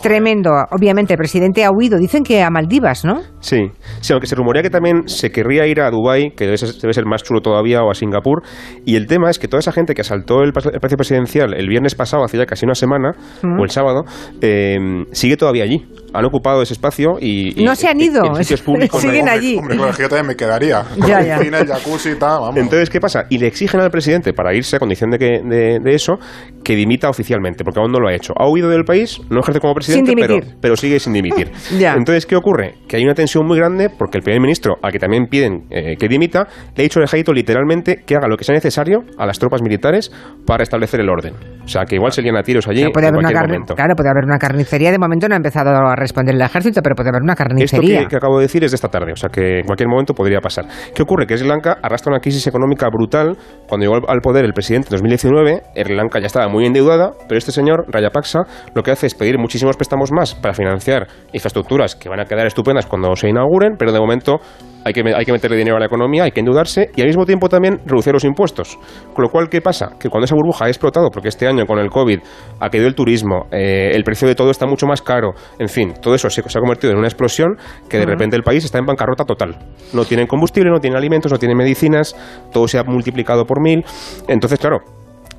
Tremendo. 0.00 0.50
Obviamente, 0.70 1.14
el 1.14 1.18
presidente 1.18 1.64
ha 1.64 1.70
huido. 1.70 1.98
Dicen 1.98 2.22
que 2.22 2.42
a 2.42 2.50
Maldivas, 2.50 3.04
¿no? 3.04 3.20
Sí. 3.40 3.70
Sí, 4.00 4.12
aunque 4.12 4.26
se 4.26 4.34
rumorea 4.34 4.62
que 4.62 4.70
también 4.70 4.87
se 5.06 5.30
querría 5.30 5.66
ir 5.66 5.80
a 5.80 5.90
Dubái, 5.90 6.30
que 6.36 6.44
debe 6.44 6.56
ser, 6.58 6.70
debe 6.80 6.92
ser 6.92 7.04
más 7.06 7.22
chulo 7.22 7.40
todavía, 7.40 7.82
o 7.82 7.90
a 7.90 7.94
Singapur. 7.94 8.42
Y 8.84 8.96
el 8.96 9.06
tema 9.06 9.30
es 9.30 9.38
que 9.38 9.48
toda 9.48 9.60
esa 9.60 9.72
gente 9.72 9.94
que 9.94 10.00
asaltó 10.02 10.42
el, 10.42 10.48
el 10.48 10.52
Palacio 10.52 10.96
Presidencial 10.96 11.54
el 11.54 11.68
viernes 11.68 11.94
pasado, 11.94 12.24
hacía 12.24 12.44
casi 12.46 12.64
una 12.66 12.74
semana, 12.74 13.12
Mm. 13.42 13.60
o 13.60 13.64
el 13.64 13.70
sábado, 13.70 14.04
eh, 14.40 14.76
sigue 15.12 15.36
todavía 15.36 15.64
allí. 15.64 15.86
Han 16.14 16.24
ocupado 16.24 16.62
ese 16.62 16.72
espacio 16.72 17.18
y... 17.20 17.60
y 17.60 17.64
No 17.64 17.74
se 17.76 17.86
han 17.88 18.00
ido, 18.00 18.24
en 18.24 18.34
sitios 18.36 18.62
públicos. 18.62 19.00
siguen 19.02 19.26
¿no? 19.26 19.30
allí. 19.32 19.56
Hombre, 19.58 19.76
claro, 19.76 19.92
yo 19.98 20.08
también 20.08 20.26
me 20.28 20.36
quedaría. 20.36 20.82
Con 20.82 20.98
Ya, 21.08 21.22
ya. 21.22 21.36
el 21.36 21.66
jacuzzi 21.66 22.10
y 22.10 22.14
tal, 22.16 22.40
vamos. 22.40 22.56
Entonces, 22.56 22.88
¿qué 22.90 23.00
pasa? 23.00 23.26
Y 23.28 23.38
le 23.38 23.46
exigen 23.46 23.80
al 23.80 23.90
presidente, 23.90 24.32
para 24.32 24.54
irse 24.54 24.76
a 24.76 24.78
condición 24.78 25.10
de, 25.10 25.18
que, 25.18 25.40
de, 25.44 25.78
de 25.82 25.94
eso, 25.94 26.18
que 26.64 26.74
dimita 26.74 27.08
oficialmente, 27.10 27.62
porque 27.64 27.80
aún 27.80 27.92
no 27.92 27.98
lo 28.00 28.08
ha 28.08 28.14
hecho. 28.14 28.32
Ha 28.36 28.48
huido 28.48 28.68
del 28.68 28.84
país, 28.84 29.20
no 29.30 29.40
ejerce 29.40 29.60
como 29.60 29.74
presidente, 29.74 30.10
Sin 30.12 30.18
pero, 30.18 30.38
pero 30.60 30.76
sigue 30.76 30.98
sin 30.98 31.12
dimitir. 31.12 31.50
Ya. 31.78 31.94
Entonces, 31.94 32.24
¿qué 32.26 32.34
ocurre? 32.34 32.74
Que 32.88 32.96
hay 32.96 33.04
una 33.04 33.14
tensión 33.14 33.46
muy 33.46 33.58
grande 33.58 33.90
porque 33.90 34.18
el 34.18 34.24
primer 34.24 34.40
ministro, 34.40 34.77
al 34.82 34.92
que 34.92 34.98
también 34.98 35.26
piden 35.26 35.64
eh, 35.70 35.96
que 35.98 36.08
dimita, 36.08 36.46
le 36.76 36.82
ha 36.82 36.84
dicho 36.84 36.98
al 37.00 37.04
ejército 37.04 37.32
literalmente 37.32 38.02
que 38.06 38.14
haga 38.16 38.28
lo 38.28 38.36
que 38.36 38.44
sea 38.44 38.54
necesario 38.54 39.00
a 39.18 39.26
las 39.26 39.38
tropas 39.38 39.62
militares 39.62 40.10
para 40.46 40.58
restablecer 40.58 41.00
el 41.00 41.08
orden. 41.08 41.34
O 41.64 41.68
sea, 41.68 41.84
que 41.84 41.96
igual 41.96 42.12
se 42.12 42.22
lían 42.22 42.36
a 42.36 42.42
tiros 42.42 42.66
allí 42.68 42.80
Claro, 42.80 42.92
puede 42.92 43.06
en 43.08 43.14
haber 43.14 43.18
una 43.18 43.26
cualquier 43.28 43.40
carne- 43.42 43.52
momento. 43.58 43.74
claro, 43.74 43.94
puede 43.94 44.10
haber 44.10 44.24
una 44.24 44.38
carnicería. 44.38 44.90
De 44.90 44.98
momento 44.98 45.28
no 45.28 45.34
ha 45.34 45.36
empezado 45.36 45.70
a 45.70 45.94
responder 45.96 46.34
el 46.34 46.40
ejército, 46.40 46.80
pero 46.82 46.94
puede 46.94 47.10
haber 47.10 47.22
una 47.22 47.32
Esto 47.34 47.44
carnicería. 47.44 48.00
que, 48.00 48.06
que 48.06 48.16
acabo 48.16 48.38
de 48.38 48.44
decir 48.44 48.64
es 48.64 48.70
de 48.70 48.76
esta 48.76 48.88
tarde, 48.88 49.12
o 49.12 49.16
sea 49.16 49.28
que 49.28 49.58
en 49.60 49.66
cualquier 49.66 49.88
momento 49.88 50.14
podría 50.14 50.40
pasar. 50.40 50.64
¿Qué 50.94 51.02
ocurre? 51.02 51.26
Que 51.26 51.36
Sri 51.36 51.46
Lanka 51.48 51.78
arrastra 51.82 52.10
una 52.12 52.20
crisis 52.20 52.46
económica 52.46 52.88
brutal. 52.88 53.36
Cuando 53.68 53.84
llegó 53.84 53.96
al- 53.96 54.02
al 54.16 54.20
poder 54.20 54.44
el 54.44 54.52
presidente 54.52 54.88
en 54.88 54.92
2019, 54.92 55.62
Sri 55.74 55.94
Lanka 55.94 56.20
ya 56.20 56.26
estaba 56.26 56.48
muy 56.48 56.64
endeudada, 56.64 57.10
pero 57.28 57.38
este 57.38 57.52
señor, 57.52 57.84
Rayapaksa, 57.88 58.40
lo 58.74 58.82
que 58.82 58.90
hace 58.90 59.06
es 59.06 59.14
pedir 59.14 59.38
muchísimos 59.38 59.76
préstamos 59.76 60.10
más 60.12 60.34
para 60.34 60.54
financiar 60.54 61.06
infraestructuras 61.32 61.94
que 61.96 62.08
van 62.08 62.20
a 62.20 62.24
quedar 62.24 62.46
estupendas 62.46 62.86
cuando 62.86 63.14
se 63.16 63.28
inauguren, 63.28 63.74
pero 63.78 63.92
de 63.92 64.00
momento 64.00 64.36
hay 64.84 64.92
que, 64.92 65.02
hay 65.14 65.24
que 65.24 65.32
meterle 65.32 65.56
dinero 65.56 65.76
a 65.76 65.80
la 65.80 65.86
economía, 65.86 66.24
hay 66.24 66.30
que 66.30 66.40
endeudarse 66.40 66.90
y 66.94 67.00
al 67.00 67.06
mismo 67.06 67.24
tiempo 67.24 67.48
también 67.48 67.80
reducir 67.84 68.12
los 68.12 68.24
impuestos. 68.24 68.78
Con 69.12 69.24
lo 69.24 69.30
cual, 69.30 69.48
¿qué 69.48 69.60
pasa? 69.60 69.90
Que 69.98 70.08
cuando 70.08 70.24
esa 70.24 70.34
burbuja 70.34 70.66
ha 70.66 70.68
explotado, 70.68 71.10
porque 71.10 71.28
este 71.28 71.46
año 71.46 71.66
con 71.66 71.78
el 71.78 71.90
COVID 71.90 72.18
ha 72.60 72.68
caído 72.68 72.86
el 72.86 72.94
turismo, 72.94 73.46
eh, 73.50 73.90
el 73.92 74.04
precio 74.04 74.28
de 74.28 74.34
todo 74.34 74.50
está 74.50 74.66
mucho 74.66 74.86
más 74.86 75.02
caro, 75.02 75.32
en 75.58 75.68
fin, 75.68 75.94
todo 76.00 76.14
eso 76.14 76.30
se, 76.30 76.42
se 76.42 76.58
ha 76.58 76.60
convertido 76.60 76.92
en 76.92 76.98
una 76.98 77.08
explosión 77.08 77.56
que 77.88 77.98
de 77.98 78.06
repente 78.06 78.36
el 78.36 78.42
país 78.42 78.64
está 78.64 78.78
en 78.78 78.86
bancarrota 78.86 79.24
total. 79.24 79.56
No 79.92 80.04
tienen 80.04 80.26
combustible, 80.26 80.70
no 80.70 80.80
tienen 80.80 80.96
alimentos, 80.96 81.32
no 81.32 81.38
tienen 81.38 81.56
medicinas, 81.56 82.14
todo 82.52 82.68
se 82.68 82.78
ha 82.78 82.84
multiplicado 82.84 83.44
por 83.44 83.60
mil. 83.60 83.84
Entonces, 84.28 84.58
claro, 84.58 84.78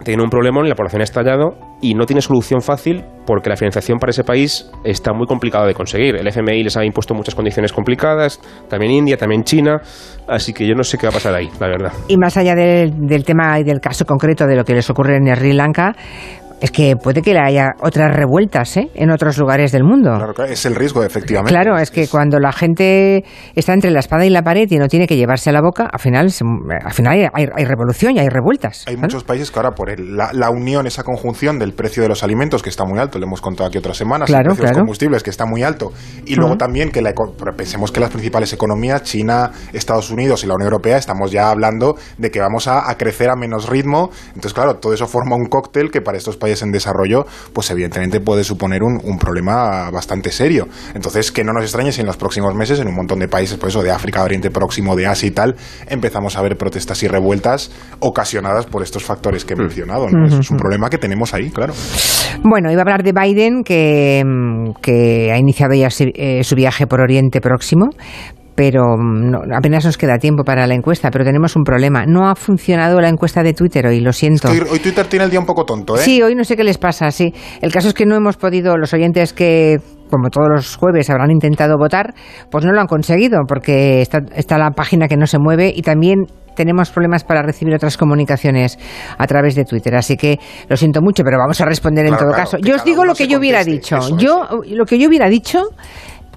tiene 0.03 0.23
un 0.23 0.29
problema 0.29 0.59
la 0.67 0.75
población 0.75 1.01
ha 1.01 1.03
estallado 1.03 1.55
y 1.81 1.93
no 1.93 2.05
tiene 2.05 2.21
solución 2.21 2.61
fácil 2.61 3.03
porque 3.25 3.49
la 3.49 3.55
financiación 3.55 3.99
para 3.99 4.11
ese 4.11 4.23
país 4.23 4.69
está 4.83 5.13
muy 5.13 5.27
complicada 5.27 5.65
de 5.65 5.73
conseguir. 5.73 6.15
El 6.15 6.27
FMI 6.27 6.63
les 6.63 6.75
ha 6.75 6.83
impuesto 6.83 7.13
muchas 7.13 7.35
condiciones 7.35 7.71
complicadas, 7.71 8.41
también 8.67 8.91
India, 8.91 9.17
también 9.17 9.43
China, 9.43 9.81
así 10.27 10.53
que 10.53 10.67
yo 10.67 10.73
no 10.75 10.83
sé 10.83 10.97
qué 10.97 11.05
va 11.05 11.11
a 11.11 11.13
pasar 11.13 11.35
ahí, 11.35 11.49
la 11.59 11.67
verdad. 11.67 11.93
Y 12.07 12.17
más 12.17 12.35
allá 12.37 12.55
del, 12.55 13.07
del 13.07 13.23
tema 13.23 13.59
y 13.59 13.63
del 13.63 13.79
caso 13.79 14.05
concreto 14.05 14.45
de 14.47 14.55
lo 14.55 14.63
que 14.63 14.73
les 14.73 14.89
ocurre 14.89 15.17
en 15.17 15.33
Sri 15.35 15.53
Lanka, 15.53 15.93
es 16.61 16.71
que 16.71 16.95
puede 16.95 17.21
que 17.21 17.37
haya 17.37 17.69
otras 17.81 18.13
revueltas 18.15 18.75
¿eh? 18.77 18.89
en 18.95 19.11
otros 19.11 19.37
lugares 19.37 19.71
del 19.71 19.83
mundo. 19.83 20.11
Claro, 20.15 20.33
claro, 20.33 20.51
es 20.51 20.65
el 20.65 20.75
riesgo, 20.75 21.03
efectivamente. 21.03 21.53
Claro, 21.53 21.77
es 21.77 21.91
que 21.91 22.07
cuando 22.07 22.39
la 22.39 22.51
gente 22.51 23.23
está 23.55 23.73
entre 23.73 23.91
la 23.91 23.99
espada 23.99 24.25
y 24.25 24.29
la 24.29 24.41
pared 24.41 24.67
y 24.69 24.77
no 24.77 24.87
tiene 24.87 25.07
que 25.07 25.15
llevarse 25.15 25.49
a 25.49 25.53
la 25.53 25.61
boca, 25.61 25.87
al 25.91 25.99
final, 25.99 26.31
se- 26.31 26.43
al 26.83 26.93
final 26.93 27.13
hay, 27.13 27.27
hay- 27.33 27.49
hay 27.55 27.65
revolución 27.65 28.15
y 28.15 28.19
hay 28.19 28.27
revueltas. 28.29 28.83
Hay 28.87 28.95
¿no? 28.95 29.01
muchos 29.03 29.23
países 29.23 29.51
que 29.51 29.59
ahora 29.59 29.71
por 29.71 29.89
el- 29.89 30.17
la, 30.17 30.31
la 30.33 30.49
unión, 30.49 30.85
esa 30.87 31.03
conjunción 31.03 31.59
del 31.59 31.73
precio 31.73 32.03
de 32.03 32.09
los 32.09 32.23
alimentos 32.23 32.61
que 32.61 32.69
está 32.69 32.83
muy 32.85 32.99
alto, 32.99 33.19
lo 33.19 33.25
hemos 33.25 33.41
contado 33.41 33.67
aquí 33.69 33.77
otras 33.77 33.95
semanas, 33.97 34.27
Claro, 34.27 34.41
el 34.41 34.47
precio 34.47 34.63
de 34.63 34.67
claro. 34.67 34.73
los 34.79 34.81
combustibles 34.81 35.23
que 35.23 35.29
está 35.29 35.45
muy 35.45 35.63
alto, 35.63 35.91
y 36.25 36.35
luego 36.35 36.51
Ujú. 36.51 36.57
también 36.57 36.91
que 36.91 37.01
la, 37.01 37.13
pensemos 37.55 37.91
que 37.91 37.99
las 37.99 38.09
principales 38.09 38.51
economías, 38.53 39.03
China, 39.03 39.51
Estados 39.73 40.09
Unidos 40.11 40.43
y 40.43 40.47
la 40.47 40.55
Unión 40.55 40.67
Europea, 40.67 40.97
estamos 40.97 41.31
ya 41.31 41.49
hablando 41.51 41.95
de 42.17 42.31
que 42.31 42.39
vamos 42.39 42.67
a, 42.67 42.89
a 42.89 42.97
crecer 42.97 43.29
a 43.29 43.35
menos 43.35 43.69
ritmo, 43.69 44.09
entonces 44.29 44.53
claro, 44.53 44.75
todo 44.75 44.93
eso 44.93 45.07
forma 45.07 45.35
un 45.35 45.45
cóctel 45.45 45.89
que 45.91 46.01
para 46.01 46.17
estos 46.17 46.35
países 46.35 46.48
en 46.61 46.71
desarrollo, 46.71 47.25
pues 47.53 47.69
evidentemente 47.71 48.19
puede 48.19 48.43
suponer 48.43 48.83
un, 48.83 48.99
un 49.03 49.17
problema 49.17 49.89
bastante 49.91 50.31
serio. 50.31 50.67
Entonces 50.93 51.31
que 51.31 51.43
no 51.43 51.53
nos 51.53 51.63
extrañe 51.63 51.91
si 51.91 52.01
en 52.01 52.07
los 52.07 52.17
próximos 52.17 52.53
meses 52.55 52.79
en 52.79 52.87
un 52.87 52.95
montón 52.95 53.19
de 53.19 53.27
países, 53.27 53.57
por 53.57 53.69
eso 53.69 53.83
de 53.83 53.91
África, 53.91 54.23
Oriente 54.23 54.51
Próximo, 54.51 54.95
de 54.95 55.07
Asia 55.07 55.27
y 55.27 55.31
tal, 55.31 55.55
empezamos 55.87 56.37
a 56.37 56.41
ver 56.41 56.57
protestas 56.57 57.01
y 57.03 57.07
revueltas 57.07 57.71
ocasionadas 57.99 58.65
por 58.65 58.83
estos 58.83 59.03
factores 59.03 59.45
que 59.45 59.53
he 59.53 59.57
mencionado. 59.57 60.07
¿no? 60.09 60.25
Eso 60.25 60.39
es 60.39 60.51
un 60.51 60.57
problema 60.57 60.89
que 60.89 60.97
tenemos 60.97 61.33
ahí, 61.33 61.49
claro. 61.49 61.73
Bueno, 62.43 62.71
iba 62.71 62.79
a 62.79 62.83
hablar 62.83 63.03
de 63.03 63.11
Biden, 63.11 63.63
que, 63.63 64.23
mm, 64.25 64.81
que 64.81 65.31
ha 65.31 65.37
iniciado 65.37 65.73
ya 65.73 65.89
su, 65.89 66.05
eh, 66.13 66.43
su 66.43 66.55
viaje 66.55 66.87
por 66.87 67.01
Oriente 67.01 67.41
Próximo, 67.41 67.89
pero 68.59 68.97
mm, 68.97 69.31
no- 69.31 69.39
apenas 69.55 69.85
nos 69.85 69.97
queda 69.97 70.17
tiempo 70.17 70.43
para 70.43 70.67
la 70.67 70.73
encuesta, 70.75 71.09
pero 71.11 71.23
tenemos 71.23 71.55
un 71.55 71.63
problema. 71.63 72.03
No 72.05 72.27
ha 72.27 72.35
funcionado 72.35 72.99
la 72.99 73.07
encuesta 73.07 73.41
de 73.41 73.53
Twitter 73.53 73.87
hoy, 73.87 74.01
lo 74.01 74.11
siento. 74.11 74.49
Hoy, 74.49 74.59
hoy 74.69 74.79
Twitter 74.79 75.07
tiene 75.07 75.23
el 75.23 75.31
día 75.31 75.39
un 75.39 75.45
poco 75.45 75.63
tonto, 75.63 75.95
¿eh? 75.95 75.99
Sí, 75.99 76.21
hoy 76.21 76.35
no 76.35 76.43
sé 76.43 76.57
qué 76.57 76.65
les 76.65 76.77
pasa, 76.77 77.09
sí. 77.09 77.33
El 77.61 77.71
caso 77.71 77.87
es 77.87 77.93
que 77.93 78.05
no 78.05 78.17
hemos 78.17 78.35
podido, 78.35 78.75
los 78.75 78.93
oyentes 78.93 79.31
que, 79.31 79.77
como 80.11 80.29
todos 80.29 80.49
los 80.51 80.75
jueves, 80.75 81.09
habrán 81.09 81.31
intentado 81.31 81.77
votar, 81.77 82.13
pues 82.51 82.65
no 82.65 82.73
lo 82.73 82.81
han 82.81 82.87
conseguido, 82.87 83.39
porque 83.47 84.01
está, 84.01 84.17
está 84.35 84.57
la 84.57 84.71
página 84.71 85.07
que 85.07 85.15
no 85.15 85.25
se 85.25 85.39
mueve 85.39 85.71
y 85.73 85.81
también 85.81 86.25
tenemos 86.57 86.89
problemas 86.89 87.23
para 87.23 87.41
recibir 87.41 87.73
otras 87.73 87.95
comunicaciones 87.95 88.77
a 89.17 89.25
través 89.25 89.55
de 89.55 89.63
Twitter. 89.63 89.95
Así 89.95 90.17
que 90.17 90.37
lo 90.67 90.75
siento 90.75 91.01
mucho, 91.01 91.23
pero 91.23 91.37
vamos 91.37 91.61
a 91.61 91.65
responder 91.65 92.07
en 92.07 92.11
todo 92.17 92.27
claro, 92.27 92.35
caso. 92.43 92.57
Yo 92.57 92.75
os 92.75 92.83
digo 92.83 93.05
lo 93.05 93.15
que 93.15 93.25
yo 93.29 93.37
hubiera 93.37 93.63
dicho. 93.63 93.99
yo 94.17 94.49
Lo 94.67 94.83
que 94.83 94.99
yo 94.99 95.07
hubiera 95.07 95.29
dicho 95.29 95.61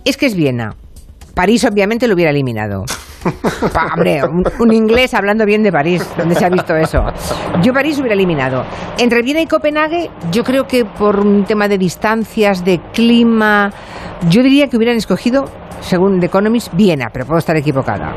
es 0.05 0.17
que 0.17 0.27
es 0.27 0.37
Viena. 0.37 0.77
París 1.35 1.65
obviamente 1.65 2.07
lo 2.09 2.15
hubiera 2.15 2.31
eliminado. 2.31 2.85
Pa- 3.73 3.93
hombre, 3.95 4.21
un, 4.25 4.43
un 4.59 4.73
inglés 4.75 5.15
hablando 5.15 5.47
bien 5.47 5.63
de 5.63 5.71
París, 5.71 6.07
¿dónde 6.17 6.35
se 6.35 6.45
ha 6.45 6.49
visto 6.49 6.75
eso? 6.75 7.05
Yo 7.63 7.73
París 7.73 7.99
hubiera 7.99 8.15
eliminado. 8.15 8.65
Entre 8.99 9.23
Viena 9.23 9.41
y 9.41 9.47
Copenhague, 9.47 10.11
yo 10.33 10.43
creo 10.43 10.65
que 10.67 10.85
por 10.85 11.21
un 11.21 11.45
tema 11.45 11.69
de 11.69 11.79
distancias, 11.79 12.65
de 12.65 12.81
clima, 12.93 13.71
yo 14.29 14.43
diría 14.43 14.67
que 14.69 14.77
hubieran 14.77 14.97
escogido, 14.97 15.45
según 15.81 16.19
The 16.21 16.27
Economist, 16.27 16.75
Viena, 16.75 17.11
pero 17.13 17.25
puedo 17.25 17.39
estar 17.39 17.57
equivocada. 17.57 18.13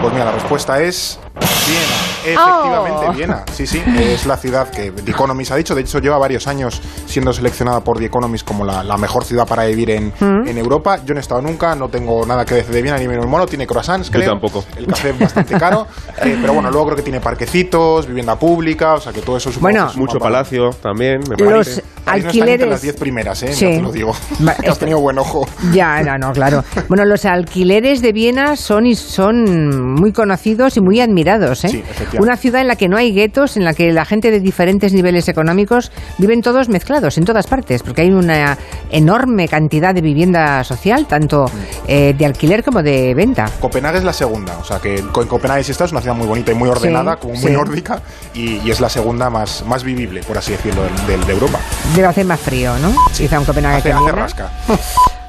Pues 0.00 0.12
mira, 0.12 0.24
la 0.26 0.32
respuesta 0.32 0.80
es 0.80 1.20
Viena. 1.66 2.07
Efectivamente, 2.34 3.06
Oh. 3.08 3.12
Viena. 3.12 3.44
Sí, 3.52 3.66
sí, 3.66 3.82
es 3.98 4.26
la 4.26 4.36
ciudad 4.36 4.70
que 4.70 4.90
The 4.90 5.10
Economist 5.10 5.52
ha 5.52 5.56
dicho. 5.56 5.74
De 5.74 5.80
hecho, 5.82 5.98
lleva 5.98 6.18
varios 6.18 6.46
años 6.46 6.80
siendo 7.06 7.32
seleccionada 7.32 7.80
por 7.80 7.98
The 7.98 8.06
Economist 8.06 8.46
como 8.46 8.64
la, 8.64 8.82
la 8.82 8.96
mejor 8.96 9.24
ciudad 9.24 9.46
para 9.46 9.64
vivir 9.66 9.90
en, 9.90 10.12
Mm. 10.20 10.48
en 10.48 10.58
Europa. 10.58 10.98
Yo 11.04 11.14
no 11.14 11.20
he 11.20 11.22
estado 11.22 11.40
nunca, 11.42 11.74
no 11.74 11.88
tengo 11.88 12.24
nada 12.26 12.44
que 12.44 12.56
decir 12.56 12.74
de 12.74 12.82
Viena 12.82 12.98
ni 12.98 13.06
menos 13.08 13.26
mono. 13.26 13.46
Tiene 13.46 13.66
croissants, 13.66 14.10
creo. 14.10 14.30
tampoco. 14.30 14.64
El 14.76 14.86
café 14.86 15.10
es 15.10 15.18
bastante 15.18 15.58
caro. 15.58 15.86
eh, 16.22 16.36
pero 16.40 16.52
bueno, 16.54 16.70
luego 16.70 16.86
creo 16.86 16.96
que 16.96 17.02
tiene 17.02 17.20
parquecitos, 17.20 18.06
vivienda 18.06 18.36
pública, 18.38 18.94
o 18.94 19.00
sea 19.00 19.12
que 19.12 19.20
todo 19.20 19.36
eso 19.36 19.50
supongo 19.50 19.72
Bueno, 19.72 19.90
Mucho 19.96 20.18
para- 20.18 20.32
palacio 20.34 20.70
también, 20.82 21.20
me 21.28 21.36
Los 21.36 21.52
parece. 21.52 21.82
París 22.04 22.24
no 22.24 22.30
está 22.30 22.44
ni 22.46 22.50
entre 22.50 22.64
alquileres... 22.64 22.68
las 22.70 22.82
10 22.82 22.96
primeras, 22.96 23.42
¿eh? 23.42 23.52
Sí. 23.52 23.64
Ya 23.66 23.70
te 23.76 23.82
lo 23.82 23.92
digo. 23.92 24.10
Has 24.48 24.58
esto- 24.60 24.76
tenido 24.80 25.00
buen 25.00 25.18
ojo. 25.18 25.46
Ya, 25.72 26.02
no, 26.02 26.16
no, 26.18 26.32
claro. 26.32 26.64
Bueno, 26.88 27.04
los 27.04 27.24
alquileres 27.24 28.00
de 28.02 28.12
Viena 28.12 28.56
son, 28.56 28.86
y 28.86 28.94
son 28.94 29.94
muy 29.94 30.12
conocidos 30.12 30.76
y 30.76 30.80
muy 30.80 31.00
admirados. 31.00 31.64
¿eh? 31.64 31.68
Sí, 31.68 31.78
efectivamente. 31.78 32.17
Una 32.18 32.36
ciudad 32.36 32.60
en 32.60 32.68
la 32.68 32.76
que 32.76 32.88
no 32.88 32.96
hay 32.96 33.12
guetos, 33.12 33.56
en 33.56 33.64
la 33.64 33.74
que 33.74 33.92
la 33.92 34.04
gente 34.04 34.30
de 34.30 34.40
diferentes 34.40 34.92
niveles 34.92 35.28
económicos 35.28 35.92
viven 36.18 36.42
todos 36.42 36.68
mezclados 36.68 37.16
en 37.16 37.24
todas 37.24 37.46
partes, 37.46 37.82
porque 37.82 38.02
hay 38.02 38.10
una 38.10 38.58
enorme 38.90 39.46
cantidad 39.48 39.94
de 39.94 40.00
vivienda 40.00 40.64
social, 40.64 41.06
tanto 41.06 41.46
eh, 41.86 42.14
de 42.18 42.26
alquiler 42.26 42.64
como 42.64 42.82
de 42.82 43.14
venta. 43.14 43.46
Copenhague 43.60 43.98
es 43.98 44.04
la 44.04 44.12
segunda, 44.12 44.58
o 44.58 44.64
sea 44.64 44.78
que 44.80 44.96
en 44.98 45.08
Copenhague 45.08 45.62
sí 45.62 45.72
está, 45.72 45.84
es 45.84 45.92
una 45.92 46.00
ciudad 46.00 46.16
muy 46.16 46.26
bonita 46.26 46.50
y 46.52 46.54
muy 46.54 46.68
ordenada, 46.68 47.14
Sí, 47.14 47.18
como 47.20 47.34
muy 47.34 47.42
sí. 47.42 47.50
nórdica, 47.52 48.02
y, 48.34 48.56
y 48.66 48.70
es 48.70 48.80
la 48.80 48.88
segunda 48.88 49.30
más, 49.30 49.64
más 49.66 49.84
vivible, 49.84 50.22
por 50.22 50.38
así 50.38 50.52
decirlo, 50.52 50.82
del- 50.82 51.06
del- 51.06 51.26
de 51.26 51.32
Europa. 51.32 51.60
Debe 51.94 52.08
hacer 52.08 52.26
más 52.26 52.40
frío, 52.40 52.76
¿no? 52.78 52.92
Quizá 53.16 53.38
un 53.38 53.44
Copenhague 53.44 53.76
Hace, 53.78 53.90
que 53.90 53.96
en 53.96 54.02
hace 54.02 54.12
rasca. 54.12 54.50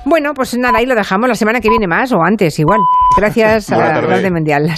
Bueno, 0.05 0.33
pues 0.33 0.57
nada, 0.57 0.79
ahí 0.79 0.85
lo 0.87 0.95
dejamos 0.95 1.27
la 1.27 1.35
semana 1.35 1.59
que 1.59 1.69
viene 1.69 1.85
más 1.85 2.11
o 2.13 2.23
antes, 2.23 2.57
igual. 2.57 2.79
Gracias 3.17 3.69
a 3.71 3.77
la 3.77 4.29
Mundial. 4.31 4.65